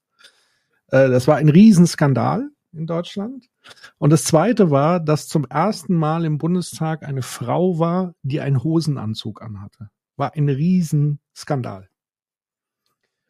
[0.88, 3.50] Äh, das war ein Riesenskandal in Deutschland.
[3.98, 8.64] Und das zweite war, dass zum ersten Mal im Bundestag eine Frau war, die einen
[8.64, 9.90] Hosenanzug anhatte.
[10.16, 11.90] War ein Riesenskandal.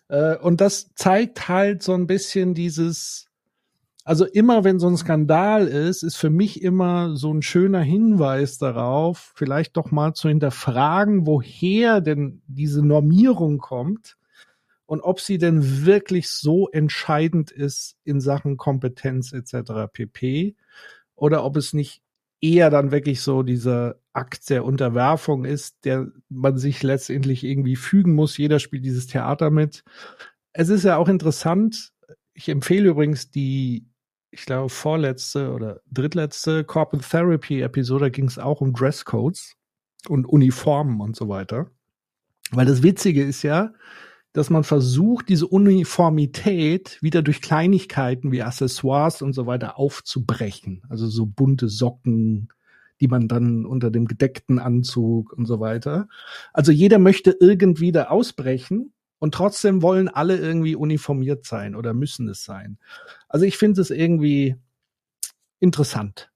[0.09, 3.27] Äh, und das zeigt halt so ein bisschen dieses,
[4.03, 8.57] also immer wenn so ein Skandal ist, ist für mich immer so ein schöner Hinweis
[8.57, 14.17] darauf, vielleicht doch mal zu hinterfragen, woher denn diese Normierung kommt
[14.85, 19.91] und ob sie denn wirklich so entscheidend ist in Sachen Kompetenz etc.
[19.91, 20.55] pp.
[21.15, 22.01] Oder ob es nicht
[22.41, 28.13] eher dann wirklich so dieser Akt der Unterwerfung ist, der man sich letztendlich irgendwie fügen
[28.13, 28.37] muss.
[28.37, 29.85] Jeder spielt dieses Theater mit.
[30.51, 31.93] Es ist ja auch interessant.
[32.33, 33.87] Ich empfehle übrigens die,
[34.33, 38.09] ich glaube, vorletzte oder drittletzte Corporate Therapy Episode.
[38.09, 39.55] Ging es auch um Dresscodes
[40.09, 41.69] und Uniformen und so weiter.
[42.51, 43.73] Weil das Witzige ist ja,
[44.33, 50.81] dass man versucht, diese Uniformität wieder durch Kleinigkeiten wie Accessoires und so weiter aufzubrechen.
[50.89, 52.49] Also so bunte Socken,
[52.99, 56.07] die man dann unter dem gedeckten Anzug und so weiter.
[56.53, 58.93] Also jeder möchte irgendwie da ausbrechen
[59.23, 62.77] und trotzdem wollen alle irgendwie uniformiert sein oder müssen es sein.
[63.29, 64.57] Also ich finde es irgendwie
[65.61, 66.29] interessant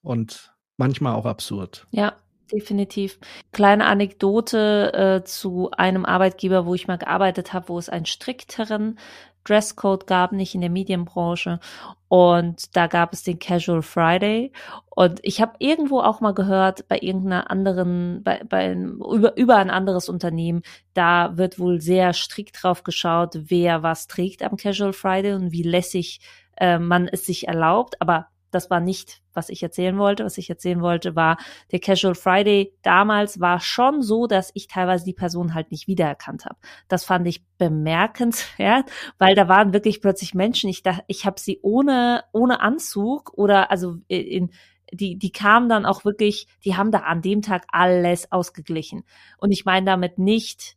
[0.00, 1.86] und manchmal auch absurd.
[1.90, 2.16] Ja,
[2.50, 3.18] definitiv.
[3.52, 8.98] Kleine Anekdote äh, zu einem Arbeitgeber, wo ich mal gearbeitet habe, wo es einen strikteren
[9.44, 11.60] Dresscode gab, nicht in der Medienbranche.
[12.08, 14.52] Und da gab es den Casual Friday.
[14.88, 19.70] Und ich habe irgendwo auch mal gehört, bei irgendeiner anderen, bei, bei über, über ein
[19.70, 20.62] anderes Unternehmen,
[20.94, 25.62] da wird wohl sehr strikt drauf geschaut, wer was trägt am Casual Friday und wie
[25.62, 26.20] lässig
[26.56, 28.00] äh, man es sich erlaubt.
[28.00, 30.24] Aber das war nicht, was ich erzählen wollte.
[30.24, 31.38] Was ich erzählen wollte, war,
[31.72, 36.44] der Casual Friday damals war schon so, dass ich teilweise die Person halt nicht wiedererkannt
[36.44, 36.56] habe.
[36.88, 41.60] Das fand ich bemerkenswert, weil da waren wirklich plötzlich Menschen, ich dachte, ich habe sie
[41.62, 44.50] ohne, ohne Anzug oder also in,
[44.92, 49.04] die, die kamen dann auch wirklich, die haben da an dem Tag alles ausgeglichen.
[49.38, 50.76] Und ich meine damit nicht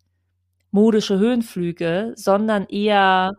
[0.71, 3.37] modische Höhenflüge, sondern eher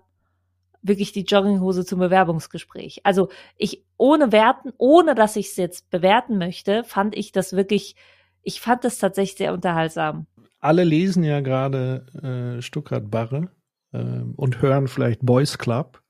[0.85, 3.01] wirklich die Jogginghose zum Bewerbungsgespräch.
[3.05, 7.97] Also ich ohne werten, ohne dass ich es jetzt bewerten möchte, fand ich das wirklich,
[8.43, 10.27] ich fand das tatsächlich sehr unterhaltsam.
[10.61, 13.49] Alle lesen ja gerade äh, Stuttgart Barre
[13.93, 16.03] äh, und hören vielleicht Boys Club,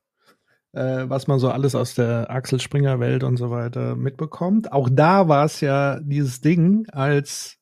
[0.72, 4.72] äh, was man so alles aus der Axel Springer Welt und so weiter mitbekommt.
[4.72, 7.58] Auch da war es ja dieses Ding, als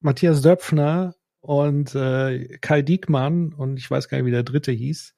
[0.00, 5.14] Matthias Döpfner und äh, Kai Diekmann und ich weiß gar nicht, wie der dritte hieß,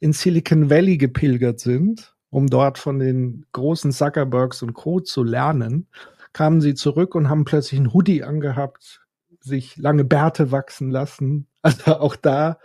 [0.00, 5.00] in Silicon Valley gepilgert sind, um dort von den großen Zuckerbergs und Co.
[5.00, 5.86] zu lernen,
[6.32, 9.06] kamen sie zurück und haben plötzlich ein Hoodie angehabt,
[9.40, 11.46] sich lange Bärte wachsen lassen.
[11.66, 12.60] Also auch da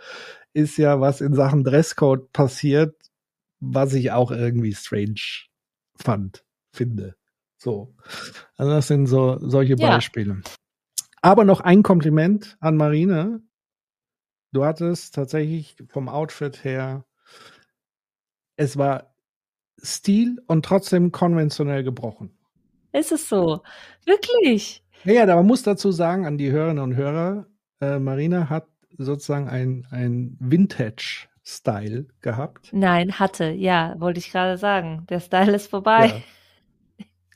[0.52, 2.94] ist ja was in Sachen Dresscode passiert,
[3.58, 5.48] was ich auch irgendwie strange
[5.96, 7.16] fand, finde.
[7.56, 7.96] So.
[8.56, 9.88] Also das sind so solche ja.
[9.88, 10.42] Beispiele.
[11.22, 13.40] Aber noch ein Kompliment an Marina.
[14.52, 17.06] Du hattest tatsächlich vom Outfit her
[18.56, 19.14] es war
[19.82, 22.30] Stil und trotzdem konventionell gebrochen.
[22.92, 23.62] Ist es so?
[24.04, 24.84] Wirklich?
[25.04, 27.46] Ja, ja, man muss dazu sagen an die Hörerinnen und Hörer,
[27.80, 32.68] äh, Marina hat sozusagen ein, ein Vintage-Style gehabt.
[32.72, 35.06] Nein, hatte, ja, wollte ich gerade sagen.
[35.08, 36.22] Der Style ist vorbei.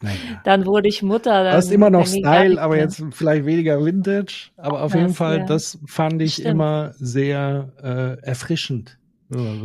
[0.03, 0.09] Ja.
[0.09, 0.41] Naja.
[0.45, 1.45] Dann wurde ich Mutter.
[1.45, 4.51] Dann, das ist immer noch Style, aber jetzt vielleicht weniger Vintage.
[4.57, 5.45] Aber auf das, jeden Fall, ja.
[5.45, 6.49] das fand ich Stimmt.
[6.49, 8.99] immer sehr äh, erfrischend.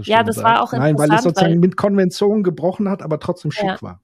[0.03, 0.47] Ja, das sagt.
[0.47, 0.97] war auch interessant.
[0.97, 3.81] Nein, weil es sozusagen weil, mit Konventionen gebrochen hat, aber trotzdem schick ja.
[3.81, 4.01] war.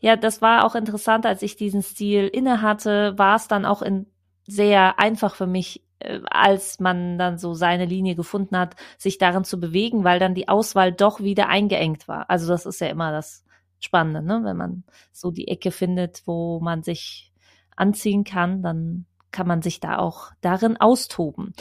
[0.00, 3.82] Ja, das war auch interessant, als ich diesen Stil inne hatte, war es dann auch
[3.82, 4.06] in
[4.46, 9.44] sehr einfach für mich, äh, als man dann so seine Linie gefunden hat, sich darin
[9.44, 12.30] zu bewegen, weil dann die Auswahl doch wieder eingeengt war.
[12.30, 13.44] Also das ist ja immer das
[13.80, 14.40] Spannende, ne?
[14.44, 17.32] Wenn man so die Ecke findet, wo man sich
[17.76, 21.52] anziehen kann, dann kann man sich da auch darin austoben.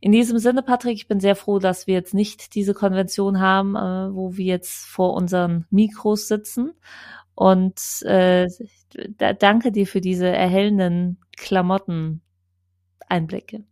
[0.00, 3.76] In diesem Sinne, Patrick, ich bin sehr froh, dass wir jetzt nicht diese Konvention haben,
[3.76, 6.72] äh, wo wir jetzt vor unseren Mikros sitzen.
[7.34, 8.46] Und äh,
[9.16, 13.64] da, danke dir für diese erhellenden Klamotten-Einblicke.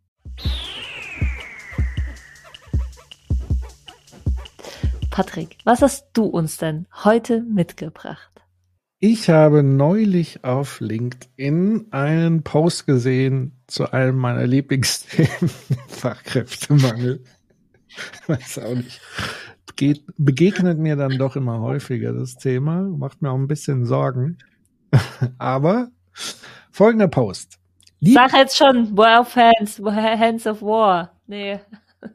[5.11, 8.31] Patrick, was hast du uns denn heute mitgebracht?
[9.01, 15.51] Ich habe neulich auf LinkedIn einen Post gesehen zu einem meiner Lieblingsthemen,
[15.88, 17.25] Fachkräftemangel.
[18.27, 19.01] Weiß auch nicht.
[19.77, 22.83] geht, begegnet mir dann doch immer häufiger, das Thema.
[22.83, 24.38] Macht mir auch ein bisschen Sorgen.
[25.38, 25.90] Aber
[26.70, 27.59] folgender Post.
[28.01, 31.18] Lieb Sag jetzt schon, War of Hands, Hands of War.
[31.27, 31.59] Nee.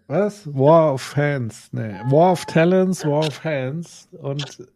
[0.08, 0.48] Was?
[0.54, 1.70] War of Hands.
[1.72, 1.94] Nee.
[2.10, 4.68] War of Talents, War of Hands und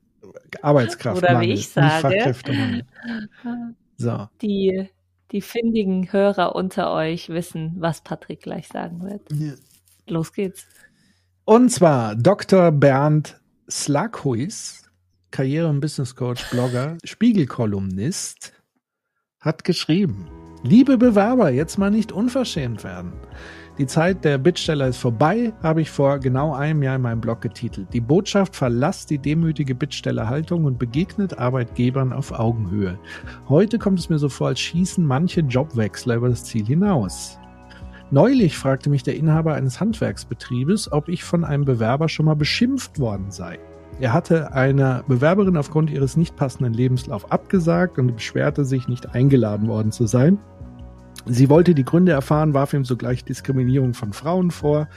[0.62, 1.24] Arbeitskraft.
[1.24, 2.36] Oder wie ich sage.
[3.98, 4.30] So.
[4.41, 4.89] Die,
[5.32, 9.22] die findigen Hörer unter euch wissen, was Patrick gleich sagen wird.
[9.32, 9.54] Ja.
[10.08, 10.65] Los geht's.
[11.45, 12.72] Und zwar Dr.
[12.72, 14.89] Bernd Slakhuis,
[15.32, 18.54] Karriere- und Business Coach, Blogger, Spiegelkolumnist,
[19.39, 20.28] hat geschrieben,
[20.63, 23.13] liebe Bewerber, jetzt mal nicht unverschämt werden.
[23.79, 27.39] Die Zeit der Bittsteller ist vorbei, habe ich vor genau einem Jahr in meinem Blog
[27.39, 27.87] getitelt.
[27.93, 32.99] Die Botschaft verlasst die demütige Bittstellerhaltung und begegnet Arbeitgebern auf Augenhöhe.
[33.47, 37.39] Heute kommt es mir so vor, als schießen manche Jobwechsler über das Ziel hinaus.
[38.11, 42.99] Neulich fragte mich der Inhaber eines Handwerksbetriebes, ob ich von einem Bewerber schon mal beschimpft
[42.99, 43.59] worden sei.
[44.01, 49.69] Er hatte einer Bewerberin aufgrund ihres nicht passenden Lebenslauf abgesagt und beschwerte sich, nicht eingeladen
[49.69, 50.37] worden zu sein.
[51.25, 54.88] Sie wollte die Gründe erfahren, warf ihm sogleich Diskriminierung von Frauen vor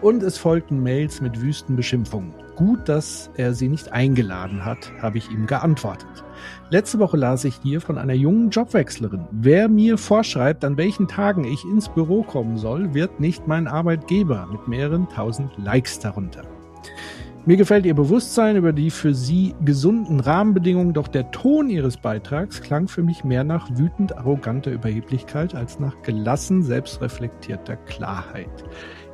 [0.00, 2.34] und es folgten Mails mit wüsten Beschimpfungen.
[2.56, 6.24] Gut, dass er sie nicht eingeladen hat, habe ich ihm geantwortet.
[6.70, 9.26] Letzte Woche las ich hier von einer jungen Jobwechslerin.
[9.32, 14.46] Wer mir vorschreibt, an welchen Tagen ich ins Büro kommen soll, wird nicht mein Arbeitgeber
[14.52, 16.42] mit mehreren tausend Likes darunter.
[17.46, 22.62] Mir gefällt Ihr Bewusstsein über die für Sie gesunden Rahmenbedingungen, doch der Ton Ihres Beitrags
[22.62, 28.64] klang für mich mehr nach wütend arroganter Überheblichkeit als nach gelassen selbstreflektierter Klarheit.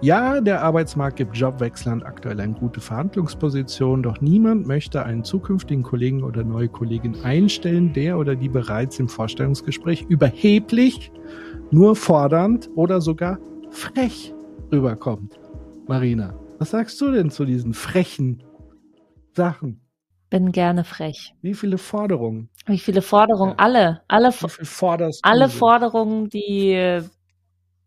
[0.00, 6.22] Ja, der Arbeitsmarkt gibt Jobwechslern aktuell eine gute Verhandlungsposition, doch niemand möchte einen zukünftigen Kollegen
[6.22, 11.10] oder neue Kollegin einstellen, der oder die bereits im Vorstellungsgespräch überheblich,
[11.72, 13.40] nur fordernd oder sogar
[13.70, 14.32] frech
[14.70, 15.40] rüberkommt.
[15.88, 18.44] Marina, was sagst du denn zu diesen frechen
[19.32, 19.80] Sachen?
[20.28, 21.34] Bin gerne frech.
[21.40, 22.50] Wie viele Forderungen?
[22.66, 23.52] Wie viele Forderungen?
[23.52, 23.64] Ja.
[23.64, 24.02] Alle.
[24.08, 24.30] Alle,
[25.22, 27.00] alle Forderungen, die,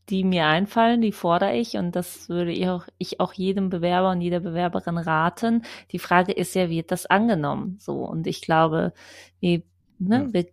[0.10, 1.78] die mir einfallen, die fordere ich.
[1.78, 5.62] Und das würde ich auch, ich auch jedem Bewerber und jeder Bewerberin raten.
[5.92, 7.78] Die Frage ist ja, wird das angenommen?
[7.80, 8.04] So.
[8.04, 8.92] Und ich glaube,
[9.40, 9.62] wir,
[10.00, 10.34] ne, ja.
[10.34, 10.46] wir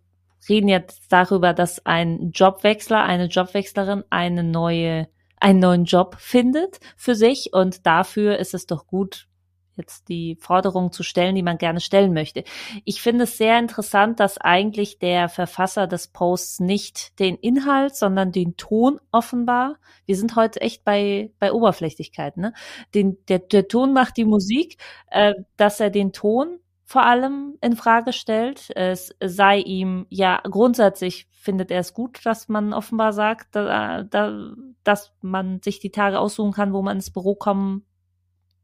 [0.47, 5.07] reden jetzt darüber, dass ein Jobwechsler, eine Jobwechslerin eine neue
[5.41, 9.27] einen neuen Job findet für sich und dafür ist es doch gut,
[9.75, 12.43] jetzt die Forderungen zu stellen, die man gerne stellen möchte.
[12.85, 18.31] Ich finde es sehr interessant, dass eigentlich der Verfasser des Posts nicht den Inhalt, sondern
[18.31, 19.77] den Ton offenbar.
[20.05, 22.53] Wir sind heute echt bei, bei Oberflächlichkeit, ne?
[22.93, 24.77] Den, der, der Ton macht die Musik,
[25.09, 26.59] äh, dass er den Ton
[26.91, 28.69] vor allem in Frage stellt.
[28.75, 34.51] Es sei ihm ja grundsätzlich findet er es gut, dass man offenbar sagt, da, da,
[34.83, 37.85] dass man sich die Tage aussuchen kann, wo man ins Büro kommen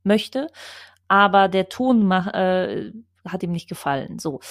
[0.03, 0.49] möchte.
[1.07, 2.91] Aber der Ton mach, äh,
[3.23, 4.19] hat ihm nicht gefallen.
[4.19, 4.41] So.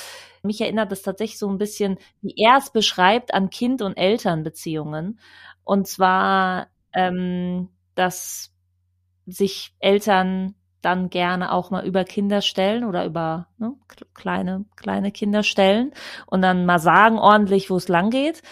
[0.43, 5.21] Mich erinnert es tatsächlich so ein bisschen, wie er es beschreibt, an Kind- und Elternbeziehungen.
[5.65, 8.55] Und zwar, ähm, dass
[9.27, 10.55] sich Eltern
[10.87, 13.75] dann gerne auch mal über Kinder stellen oder über ne,
[14.15, 15.93] kleine, kleine Kinder stellen
[16.27, 18.43] und dann mal sagen ordentlich, wo es lang geht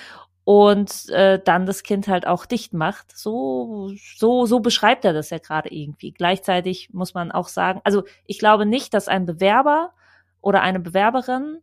[0.43, 3.17] und äh, dann das Kind halt auch dicht macht.
[3.17, 6.11] So, so, so beschreibt er das ja gerade irgendwie.
[6.11, 9.93] Gleichzeitig muss man auch sagen, also ich glaube nicht, dass ein Bewerber
[10.41, 11.61] oder eine Bewerberin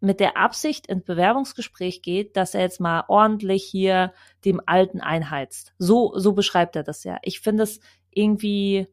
[0.00, 5.74] mit der Absicht ins Bewerbungsgespräch geht, dass er jetzt mal ordentlich hier dem Alten einheizt.
[5.78, 7.18] So, so beschreibt er das ja.
[7.22, 8.88] Ich finde es irgendwie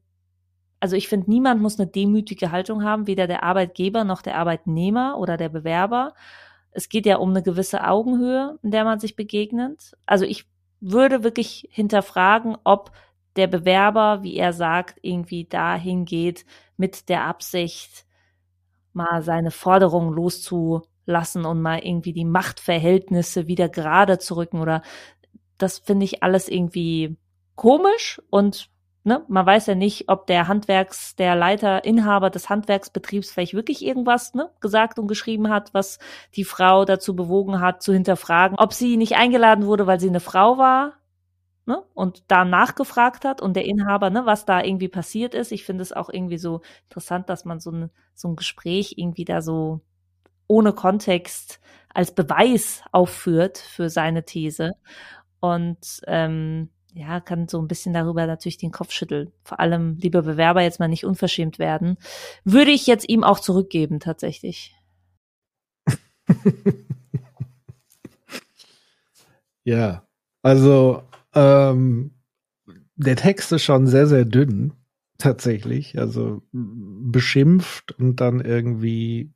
[0.82, 5.17] also ich finde, niemand muss eine demütige Haltung haben, weder der Arbeitgeber noch der Arbeitnehmer
[5.20, 6.15] oder der Bewerber.
[6.72, 9.96] Es geht ja um eine gewisse Augenhöhe, in der man sich begegnet.
[10.08, 10.48] Also ich
[10.80, 12.91] würde wirklich hinterfragen, ob
[13.36, 16.46] der Bewerber, wie er sagt, irgendwie dahin geht
[16.78, 18.06] mit der Absicht,
[18.91, 24.82] mal seine Forderungen loszulassen und mal irgendwie die Machtverhältnisse wieder gerade zu rücken oder
[25.60, 27.17] das finde ich alles irgendwie
[27.56, 28.71] komisch und
[29.04, 33.84] ne, man weiß ja nicht, ob der Handwerks, der Leiter, Inhaber des Handwerksbetriebs vielleicht wirklich
[33.86, 36.00] irgendwas ne, gesagt und geschrieben hat, was
[36.36, 40.20] die Frau dazu bewogen hat, zu hinterfragen, ob sie nicht eingeladen wurde, weil sie eine
[40.20, 40.94] Frau war.
[41.68, 45.52] Ne, und da nachgefragt hat und der Inhaber, ne, was da irgendwie passiert ist.
[45.52, 49.25] Ich finde es auch irgendwie so interessant, dass man so ein, so ein Gespräch irgendwie
[49.25, 49.82] da so
[50.48, 51.60] ohne Kontext
[51.94, 54.71] als Beweis aufführt für seine These.
[55.40, 59.31] Und ähm, ja, kann so ein bisschen darüber natürlich den Kopf schütteln.
[59.44, 61.98] Vor allem, lieber Bewerber, jetzt mal nicht unverschämt werden.
[62.44, 64.75] Würde ich jetzt ihm auch zurückgeben, tatsächlich.
[69.63, 70.06] ja,
[70.42, 72.12] also ähm,
[72.96, 74.73] der Text ist schon sehr, sehr dünn.
[75.17, 75.98] tatsächlich.
[75.98, 79.31] Also beschimpft und dann irgendwie,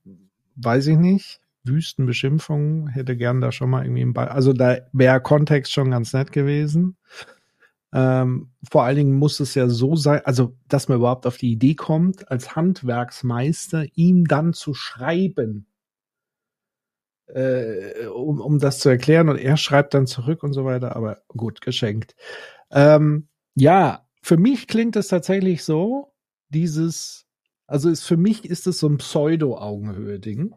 [0.56, 4.20] weiß ich nicht, Wüstenbeschimpfungen hätte gern da schon mal irgendwie.
[4.20, 6.98] Also da wäre Kontext schon ganz nett gewesen.
[7.96, 11.54] Ähm, vor allen Dingen muss es ja so sein, also dass man überhaupt auf die
[11.54, 15.68] Idee kommt, als Handwerksmeister ihm dann zu schreiben,
[17.28, 19.30] äh, um, um das zu erklären.
[19.30, 22.16] Und er schreibt dann zurück und so weiter, aber gut, geschenkt.
[22.70, 26.14] Ähm, ja, für mich klingt es tatsächlich so,
[26.50, 27.26] dieses,
[27.68, 30.54] also ist, für mich ist es so ein Pseudo-Augenhöhe-Ding.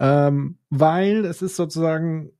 [0.00, 2.35] Ähm, weil es ist sozusagen,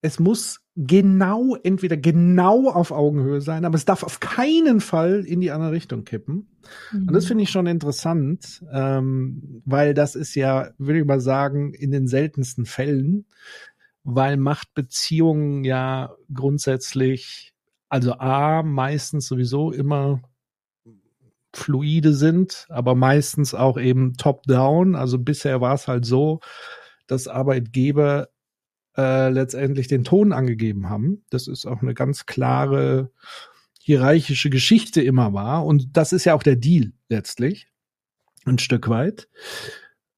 [0.00, 5.40] es muss genau, entweder genau auf Augenhöhe sein, aber es darf auf keinen Fall in
[5.40, 6.48] die andere Richtung kippen.
[6.92, 7.08] Mhm.
[7.08, 7.28] Und das mhm.
[7.28, 12.06] finde ich schon interessant, ähm, weil das ist ja, würde ich mal sagen, in den
[12.06, 13.26] seltensten Fällen,
[14.04, 17.52] weil Machtbeziehungen ja grundsätzlich,
[17.88, 20.22] also A, meistens sowieso immer
[21.52, 24.94] fluide sind, aber meistens auch eben top-down.
[24.94, 26.40] Also bisher war es halt so,
[27.06, 28.28] dass Arbeitgeber
[28.98, 31.24] äh, letztendlich den Ton angegeben haben.
[31.30, 33.12] Das ist auch eine ganz klare
[33.80, 35.64] hierarchische Geschichte immer war.
[35.64, 37.68] Und das ist ja auch der Deal letztlich.
[38.44, 39.28] Ein Stück weit.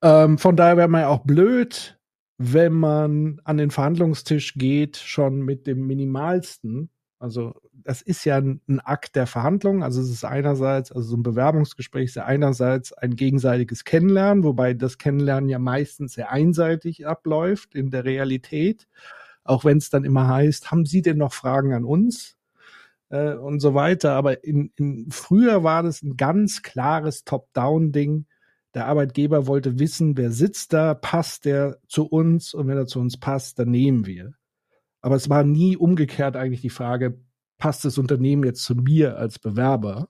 [0.03, 1.99] Ähm, von daher wäre man ja auch blöd,
[2.39, 6.91] wenn man an den Verhandlungstisch geht, schon mit dem Minimalsten.
[7.21, 9.85] Also das ist ja ein, Akt der Verhandlung.
[9.85, 14.73] Also es ist einerseits, also so ein Bewerbungsgespräch ist ja einerseits ein gegenseitiges Kennenlernen, wobei
[14.73, 18.89] das Kennenlernen ja meistens sehr einseitig abläuft in der Realität.
[19.45, 22.39] Auch wenn es dann immer heißt, haben Sie denn noch Fragen an uns?
[23.11, 24.13] Äh, und so weiter.
[24.15, 28.27] Aber in, in, früher war das ein ganz klares Top-Down-Ding.
[28.75, 33.01] Der Arbeitgeber wollte wissen, wer sitzt da, passt der zu uns und wenn er zu
[33.01, 34.35] uns passt, dann nehmen wir.
[35.01, 37.21] Aber es war nie umgekehrt eigentlich die Frage,
[37.59, 40.09] passt das Unternehmen jetzt zu mir als Bewerber?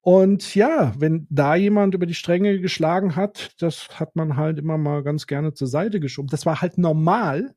[0.00, 4.78] Und ja, wenn da jemand über die Stränge geschlagen hat, das hat man halt immer
[4.78, 6.28] mal ganz gerne zur Seite geschoben.
[6.30, 7.54] Das war halt normal.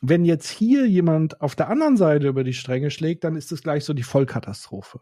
[0.00, 3.62] Wenn jetzt hier jemand auf der anderen Seite über die Stränge schlägt, dann ist das
[3.62, 5.00] gleich so die Vollkatastrophe.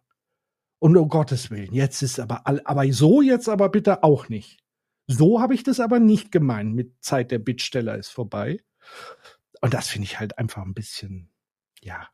[0.80, 4.58] Und um Gottes Willen, jetzt ist aber, aber so jetzt aber bitte auch nicht.
[5.06, 8.58] So habe ich das aber nicht gemeint mit Zeit der Bittsteller ist vorbei.
[9.60, 11.30] Und das finde ich halt einfach ein bisschen,
[11.80, 12.08] ja,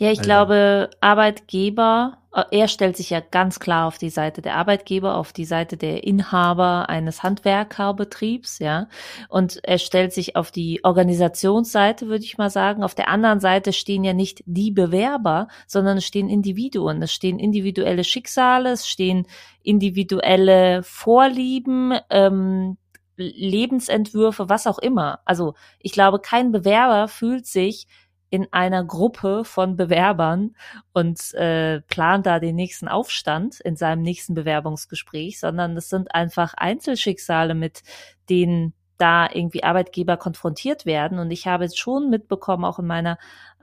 [0.00, 0.28] ja, ich also.
[0.28, 5.32] glaube, Arbeitgeber, äh, er stellt sich ja ganz klar auf die Seite der Arbeitgeber, auf
[5.32, 8.86] die Seite der Inhaber eines Handwerkerbetriebs, ja.
[9.28, 12.84] Und er stellt sich auf die Organisationsseite, würde ich mal sagen.
[12.84, 17.02] Auf der anderen Seite stehen ja nicht die Bewerber, sondern es stehen Individuen.
[17.02, 19.26] Es stehen individuelle Schicksale, es stehen
[19.64, 22.76] individuelle Vorlieben, ähm,
[23.18, 25.20] Lebensentwürfe, was auch immer.
[25.24, 27.86] Also ich glaube, kein Bewerber fühlt sich
[28.30, 30.54] in einer Gruppe von Bewerbern
[30.92, 36.54] und äh, plant da den nächsten Aufstand in seinem nächsten Bewerbungsgespräch, sondern es sind einfach
[36.54, 37.82] Einzelschicksale, mit
[38.28, 41.18] denen da irgendwie Arbeitgeber konfrontiert werden.
[41.18, 43.16] Und ich habe jetzt schon mitbekommen, auch in meiner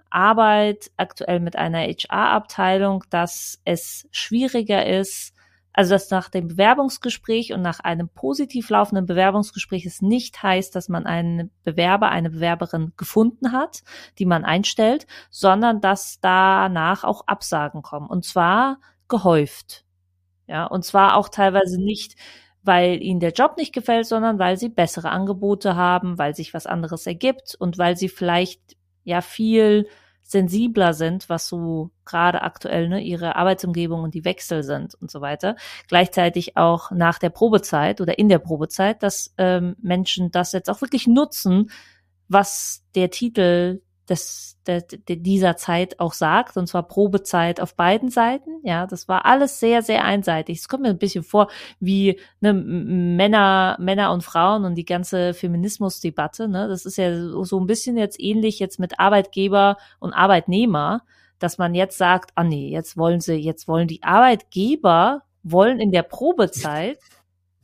[0.09, 5.34] Arbeit aktuell mit einer HR-Abteilung, dass es schwieriger ist,
[5.77, 10.87] also dass nach dem Bewerbungsgespräch und nach einem positiv laufenden Bewerbungsgespräch es nicht heißt, dass
[10.87, 13.83] man einen Bewerber, eine Bewerberin gefunden hat,
[14.17, 18.07] die man einstellt, sondern dass danach auch Absagen kommen.
[18.07, 19.83] Und zwar gehäuft.
[20.47, 22.15] Ja, und zwar auch teilweise nicht,
[22.63, 26.67] weil ihnen der Job nicht gefällt, sondern weil sie bessere Angebote haben, weil sich was
[26.67, 29.89] anderes ergibt und weil sie vielleicht ja viel
[30.25, 35.21] sensibler sind, was so gerade aktuell ne, ihre Arbeitsumgebung und die Wechsel sind und so
[35.21, 35.55] weiter.
[35.87, 40.81] Gleichzeitig auch nach der Probezeit oder in der Probezeit, dass ähm, Menschen das jetzt auch
[40.81, 41.69] wirklich nutzen,
[42.27, 48.59] was der Titel des, der, dieser Zeit auch sagt, und zwar Probezeit auf beiden Seiten.
[48.63, 50.59] Ja, das war alles sehr, sehr einseitig.
[50.59, 51.49] Es kommt mir ein bisschen vor
[51.79, 56.47] wie ne, Männer, Männer und Frauen und die ganze Feminismusdebatte.
[56.47, 56.67] Ne?
[56.67, 61.01] Das ist ja so ein bisschen jetzt ähnlich jetzt mit Arbeitgeber und Arbeitnehmer,
[61.39, 65.91] dass man jetzt sagt, ah nee, jetzt wollen sie, jetzt wollen die Arbeitgeber wollen in
[65.91, 66.97] der Probezeit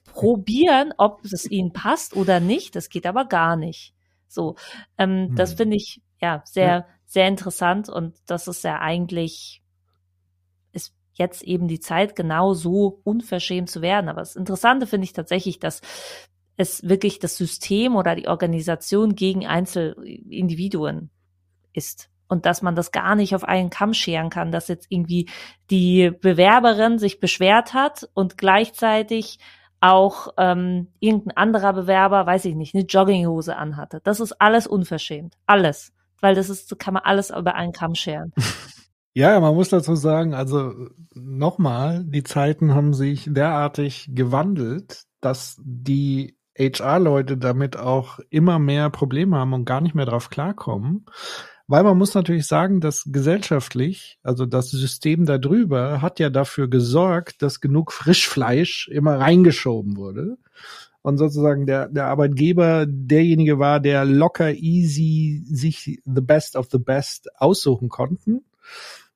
[0.05, 2.75] probieren, ob es ihnen passt oder nicht.
[2.75, 3.93] Das geht aber gar nicht.
[4.27, 4.55] So,
[4.97, 5.35] ähm, hm.
[5.35, 6.85] das finde ich ja, sehr, ja.
[7.05, 9.63] sehr interessant und das ist ja eigentlich,
[10.71, 14.09] ist jetzt eben die Zeit, genau so unverschämt zu werden.
[14.09, 15.81] Aber das Interessante finde ich tatsächlich, dass
[16.57, 21.09] es wirklich das System oder die Organisation gegen Einzelindividuen
[21.73, 25.29] ist und dass man das gar nicht auf einen Kamm scheren kann, dass jetzt irgendwie
[25.69, 29.39] die Bewerberin sich beschwert hat und gleichzeitig
[29.81, 33.99] auch ähm, irgendein anderer Bewerber, weiß ich nicht, eine Jogginghose anhatte.
[34.03, 35.35] Das ist alles unverschämt.
[35.47, 35.91] Alles
[36.21, 38.33] weil das ist, so kann man alles über einen Kamm scheren.
[39.13, 40.71] Ja, man muss dazu sagen, also
[41.13, 49.35] nochmal, die Zeiten haben sich derartig gewandelt, dass die HR-Leute damit auch immer mehr Probleme
[49.35, 51.05] haben und gar nicht mehr drauf klarkommen.
[51.67, 56.69] Weil man muss natürlich sagen, dass gesellschaftlich, also das System da drüber, hat ja dafür
[56.69, 60.37] gesorgt, dass genug Frischfleisch immer reingeschoben wurde.
[61.03, 66.77] Und sozusagen der, der Arbeitgeber derjenige war, der locker easy sich the best of the
[66.77, 68.45] best aussuchen konnten.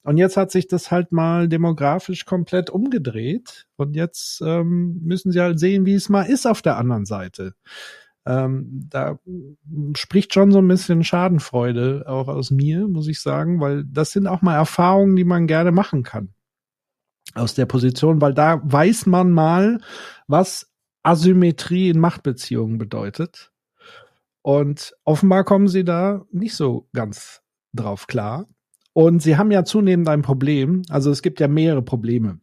[0.04, 3.68] Und jetzt hat sich das halt mal demografisch komplett umgedreht.
[3.76, 7.54] Und jetzt ähm, müssen sie halt sehen, wie es mal ist auf der anderen Seite.
[8.28, 9.20] Ähm, da
[9.96, 14.26] spricht schon so ein bisschen Schadenfreude auch aus mir, muss ich sagen, weil das sind
[14.26, 16.30] auch mal Erfahrungen, die man gerne machen kann
[17.36, 19.80] aus der Position, weil da weiß man mal,
[20.28, 20.72] was
[21.06, 23.52] Asymmetrie in Machtbeziehungen bedeutet.
[24.42, 27.42] Und offenbar kommen sie da nicht so ganz
[27.74, 28.48] drauf klar.
[28.94, 30.84] Und sie haben ja zunehmend ein Problem.
[30.90, 32.40] Also es gibt ja mehrere Probleme.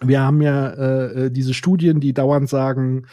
[0.00, 3.06] Wir haben ja äh, äh, diese Studien, die dauernd sagen,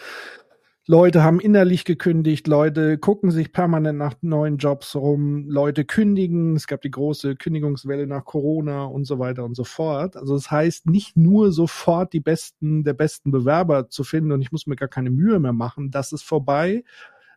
[0.87, 6.65] Leute haben innerlich gekündigt, Leute gucken sich permanent nach neuen Jobs rum, Leute kündigen, es
[6.65, 10.17] gab die große Kündigungswelle nach Corona und so weiter und so fort.
[10.17, 14.51] Also das heißt, nicht nur sofort die besten der besten Bewerber zu finden und ich
[14.51, 16.83] muss mir gar keine Mühe mehr machen, das ist vorbei,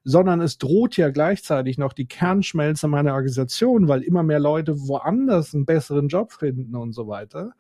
[0.05, 5.55] sondern es droht ja gleichzeitig noch die Kernschmelze meiner Organisation, weil immer mehr Leute woanders
[5.55, 7.53] einen besseren Job finden und so weiter.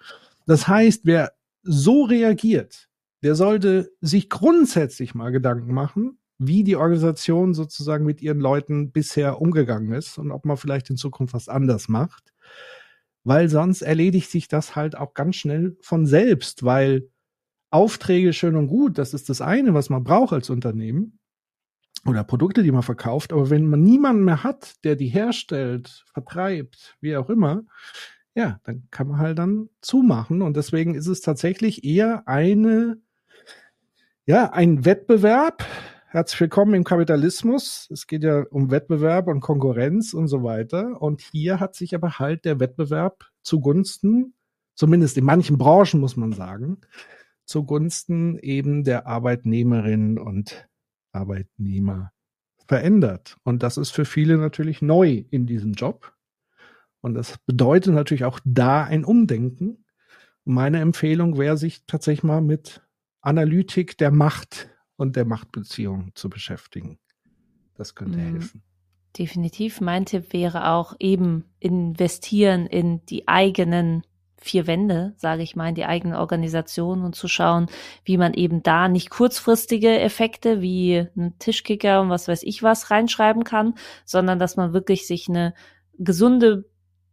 [0.46, 1.32] Das heißt, wer
[1.62, 2.88] so reagiert,
[3.24, 9.40] der sollte sich grundsätzlich mal Gedanken machen, wie die Organisation sozusagen mit ihren Leuten bisher
[9.40, 12.34] umgegangen ist und ob man vielleicht in Zukunft was anders macht.
[13.24, 17.08] Weil sonst erledigt sich das halt auch ganz schnell von selbst, weil
[17.70, 21.18] Aufträge schön und gut, das ist das eine, was man braucht als Unternehmen
[22.04, 23.32] oder Produkte, die man verkauft.
[23.32, 27.64] Aber wenn man niemanden mehr hat, der die herstellt, vertreibt, wie auch immer,
[28.34, 30.42] ja, dann kann man halt dann zumachen.
[30.42, 32.98] Und deswegen ist es tatsächlich eher eine,
[34.26, 35.66] ja, ein Wettbewerb.
[36.08, 37.88] Herzlich willkommen im Kapitalismus.
[37.90, 41.02] Es geht ja um Wettbewerb und Konkurrenz und so weiter.
[41.02, 44.34] Und hier hat sich aber halt der Wettbewerb zugunsten,
[44.76, 46.78] zumindest in manchen Branchen muss man sagen,
[47.44, 50.68] zugunsten eben der Arbeitnehmerinnen und
[51.12, 52.12] Arbeitnehmer
[52.66, 53.36] verändert.
[53.44, 56.14] Und das ist für viele natürlich neu in diesem Job.
[57.02, 59.84] Und das bedeutet natürlich auch da ein Umdenken.
[60.46, 62.83] Meine Empfehlung wäre, sich tatsächlich mal mit
[63.24, 66.98] Analytik der Macht und der Machtbeziehung zu beschäftigen.
[67.74, 68.32] Das könnte mhm.
[68.32, 68.62] helfen.
[69.18, 69.80] Definitiv.
[69.80, 74.02] Mein Tipp wäre auch eben investieren in die eigenen
[74.36, 77.68] vier Wände, sage ich mal, in die eigene Organisation und zu schauen,
[78.04, 82.90] wie man eben da nicht kurzfristige Effekte wie ein Tischkicker und was weiß ich was
[82.90, 85.54] reinschreiben kann, sondern dass man wirklich sich eine
[85.96, 86.68] gesunde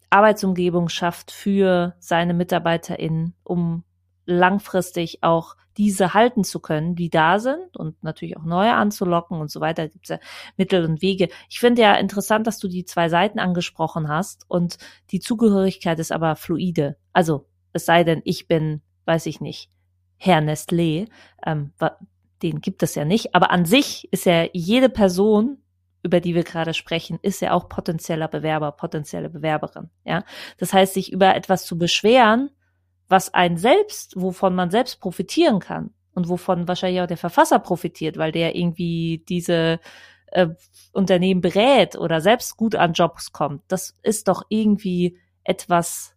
[0.09, 3.86] Arbeitsumgebung schafft für seine MitarbeiterInnen, um
[4.26, 9.50] langfristig auch diese halten zu können, die da sind und natürlich auch neue anzulocken und
[9.50, 9.88] so weiter.
[9.88, 10.20] Gibt es ja
[10.58, 11.30] Mittel und Wege.
[11.50, 14.78] Ich finde ja interessant, dass du die zwei Seiten angesprochen hast und
[15.12, 16.98] die Zugehörigkeit ist aber fluide.
[17.14, 19.70] Also es sei denn, ich bin, weiß ich nicht,
[20.18, 21.08] Herr Nestlé,
[21.46, 21.72] ähm,
[22.44, 25.58] den gibt es ja nicht, aber an sich ist ja jede Person,
[26.04, 29.90] über die wir gerade sprechen, ist ja auch potenzieller Bewerber, potenzielle Bewerberin.
[30.04, 30.24] Ja,
[30.58, 32.50] das heißt, sich über etwas zu beschweren,
[33.12, 38.18] was ein selbst, wovon man selbst profitieren kann und wovon wahrscheinlich auch der Verfasser profitiert,
[38.18, 39.80] weil der irgendwie diese
[40.28, 40.47] äh,
[40.93, 43.64] Unternehmen berät oder selbst gut an Jobs kommt.
[43.68, 46.16] Das ist doch irgendwie etwas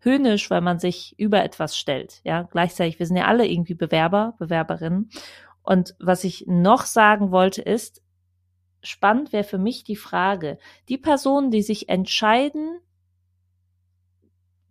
[0.00, 2.20] höhnisch, weil man sich über etwas stellt.
[2.24, 5.10] Ja, gleichzeitig, wir sind ja alle irgendwie Bewerber, Bewerberinnen.
[5.62, 8.02] Und was ich noch sagen wollte ist,
[8.82, 10.58] spannend wäre für mich die Frage,
[10.88, 12.80] die Personen, die sich entscheiden,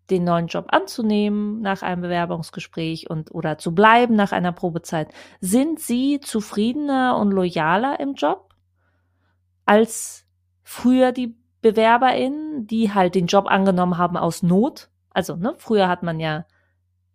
[0.10, 5.10] den neuen Job anzunehmen nach einem Bewerbungsgespräch und oder zu bleiben nach einer Probezeit,
[5.42, 8.54] sind sie zufriedener und loyaler im Job
[9.66, 10.26] als
[10.64, 14.90] früher die BewerberInnen, die halt den Job angenommen haben aus Not.
[15.10, 16.46] Also, ne, früher hat man ja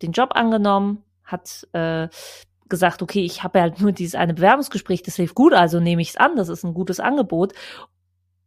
[0.01, 2.09] den Job angenommen, hat äh,
[2.69, 6.09] gesagt, okay, ich habe halt nur dieses eine Bewerbungsgespräch, das hilft gut, also nehme ich
[6.09, 7.53] es an, das ist ein gutes Angebot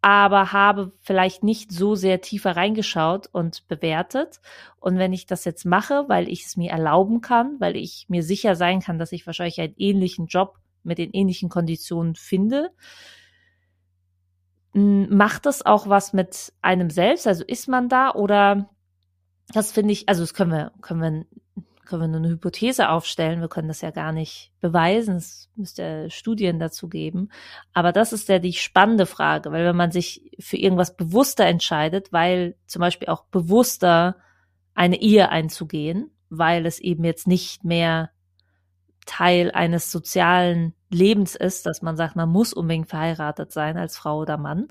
[0.07, 4.40] aber habe vielleicht nicht so sehr tiefer reingeschaut und bewertet.
[4.78, 8.22] Und wenn ich das jetzt mache, weil ich es mir erlauben kann, weil ich mir
[8.22, 12.70] sicher sein kann, dass ich wahrscheinlich einen ähnlichen Job mit den ähnlichen Konditionen finde,
[14.74, 17.26] macht das auch was mit einem selbst?
[17.26, 18.70] Also ist man da oder
[19.48, 21.26] das finde ich, also das können wir, können wir
[21.87, 23.41] können wir nur eine Hypothese aufstellen.
[23.41, 25.16] Wir können das ja gar nicht beweisen.
[25.16, 27.30] Es müsste Studien dazu geben.
[27.72, 32.12] Aber das ist ja die spannende Frage, weil wenn man sich für irgendwas bewusster entscheidet,
[32.12, 34.16] weil zum Beispiel auch bewusster
[34.74, 38.11] eine Ehe einzugehen, weil es eben jetzt nicht mehr
[39.07, 44.20] Teil eines sozialen Lebens ist, dass man sagt, man muss unbedingt verheiratet sein als Frau
[44.20, 44.68] oder Mann.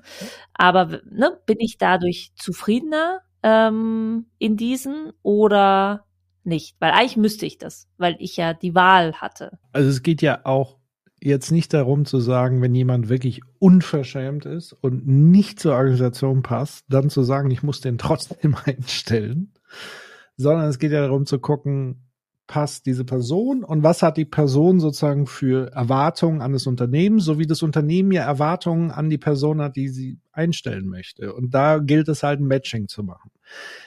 [0.54, 6.05] Aber ne, bin ich dadurch zufriedener ähm, in diesen oder
[6.46, 9.58] nicht, weil eigentlich müsste ich das, weil ich ja die Wahl hatte.
[9.72, 10.78] Also es geht ja auch
[11.20, 16.84] jetzt nicht darum zu sagen, wenn jemand wirklich unverschämt ist und nicht zur Organisation passt,
[16.88, 19.52] dann zu sagen, ich muss den trotzdem einstellen,
[20.36, 22.05] sondern es geht ja darum zu gucken,
[22.46, 27.38] passt diese Person und was hat die Person sozusagen für Erwartungen an das Unternehmen, so
[27.38, 31.34] wie das Unternehmen ja Erwartungen an die Person hat, die sie einstellen möchte.
[31.34, 33.30] Und da gilt es halt ein Matching zu machen.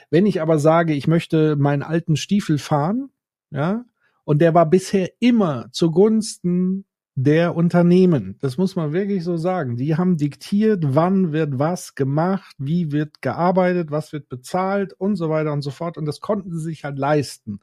[0.09, 3.09] Wenn ich aber sage, ich möchte meinen alten Stiefel fahren,
[3.51, 3.85] ja,
[4.25, 6.85] und der war bisher immer zugunsten
[7.23, 8.37] der Unternehmen.
[8.39, 9.75] Das muss man wirklich so sagen.
[9.75, 15.29] Die haben diktiert, wann wird was gemacht, wie wird gearbeitet, was wird bezahlt und so
[15.29, 15.97] weiter und so fort.
[15.97, 17.59] Und das konnten sie sich halt leisten.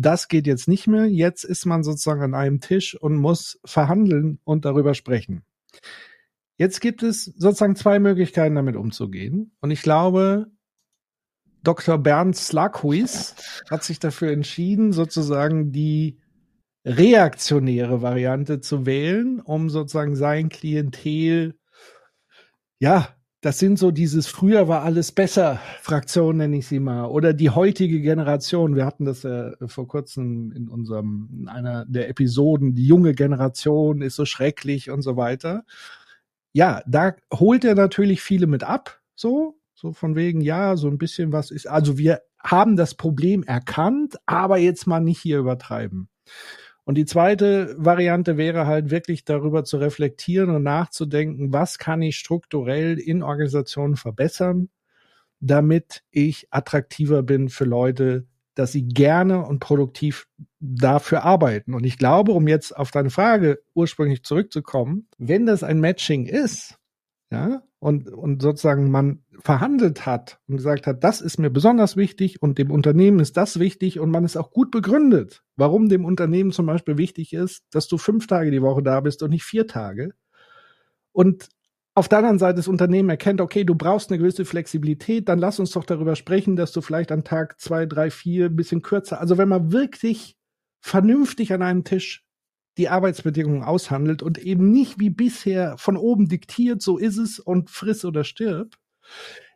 [0.00, 1.06] Das geht jetzt nicht mehr.
[1.06, 5.42] Jetzt ist man sozusagen an einem Tisch und muss verhandeln und darüber sprechen.
[6.56, 9.50] Jetzt gibt es sozusagen zwei Möglichkeiten, damit umzugehen.
[9.60, 10.46] Und ich glaube,
[11.64, 11.98] Dr.
[11.98, 13.34] Bernd Slakhuis
[13.68, 16.20] hat sich dafür entschieden, sozusagen die
[16.84, 21.58] reaktionäre Variante zu wählen, um sozusagen sein Klientel,
[22.78, 27.32] ja, das sind so dieses früher war alles besser Fraktion nenne ich sie mal oder
[27.32, 28.74] die heutige Generation.
[28.74, 32.74] Wir hatten das ja vor kurzem in unserem in einer der Episoden.
[32.74, 35.64] Die junge Generation ist so schrecklich und so weiter.
[36.52, 40.98] Ja, da holt er natürlich viele mit ab, so so von wegen, ja, so ein
[40.98, 41.68] bisschen was ist.
[41.68, 46.08] Also wir haben das Problem erkannt, aber jetzt mal nicht hier übertreiben.
[46.88, 52.16] Und die zweite Variante wäre halt wirklich darüber zu reflektieren und nachzudenken, was kann ich
[52.16, 54.70] strukturell in Organisationen verbessern,
[55.38, 60.28] damit ich attraktiver bin für Leute, dass sie gerne und produktiv
[60.60, 61.74] dafür arbeiten.
[61.74, 66.78] Und ich glaube, um jetzt auf deine Frage ursprünglich zurückzukommen, wenn das ein Matching ist,
[67.30, 72.42] ja, und, und sozusagen man verhandelt hat und gesagt hat, das ist mir besonders wichtig
[72.42, 76.50] und dem Unternehmen ist das wichtig und man ist auch gut begründet, warum dem Unternehmen
[76.50, 79.66] zum Beispiel wichtig ist, dass du fünf Tage die Woche da bist und nicht vier
[79.66, 80.12] Tage.
[81.12, 81.48] Und
[81.94, 85.58] auf der anderen Seite das Unternehmen erkennt, okay, du brauchst eine gewisse Flexibilität, dann lass
[85.60, 89.20] uns doch darüber sprechen, dass du vielleicht an Tag zwei, drei, vier ein bisschen kürzer,
[89.20, 90.36] also wenn man wirklich
[90.80, 92.24] vernünftig an einem Tisch
[92.78, 97.70] die Arbeitsbedingungen aushandelt und eben nicht wie bisher von oben diktiert, so ist es und
[97.70, 98.76] friss oder stirb,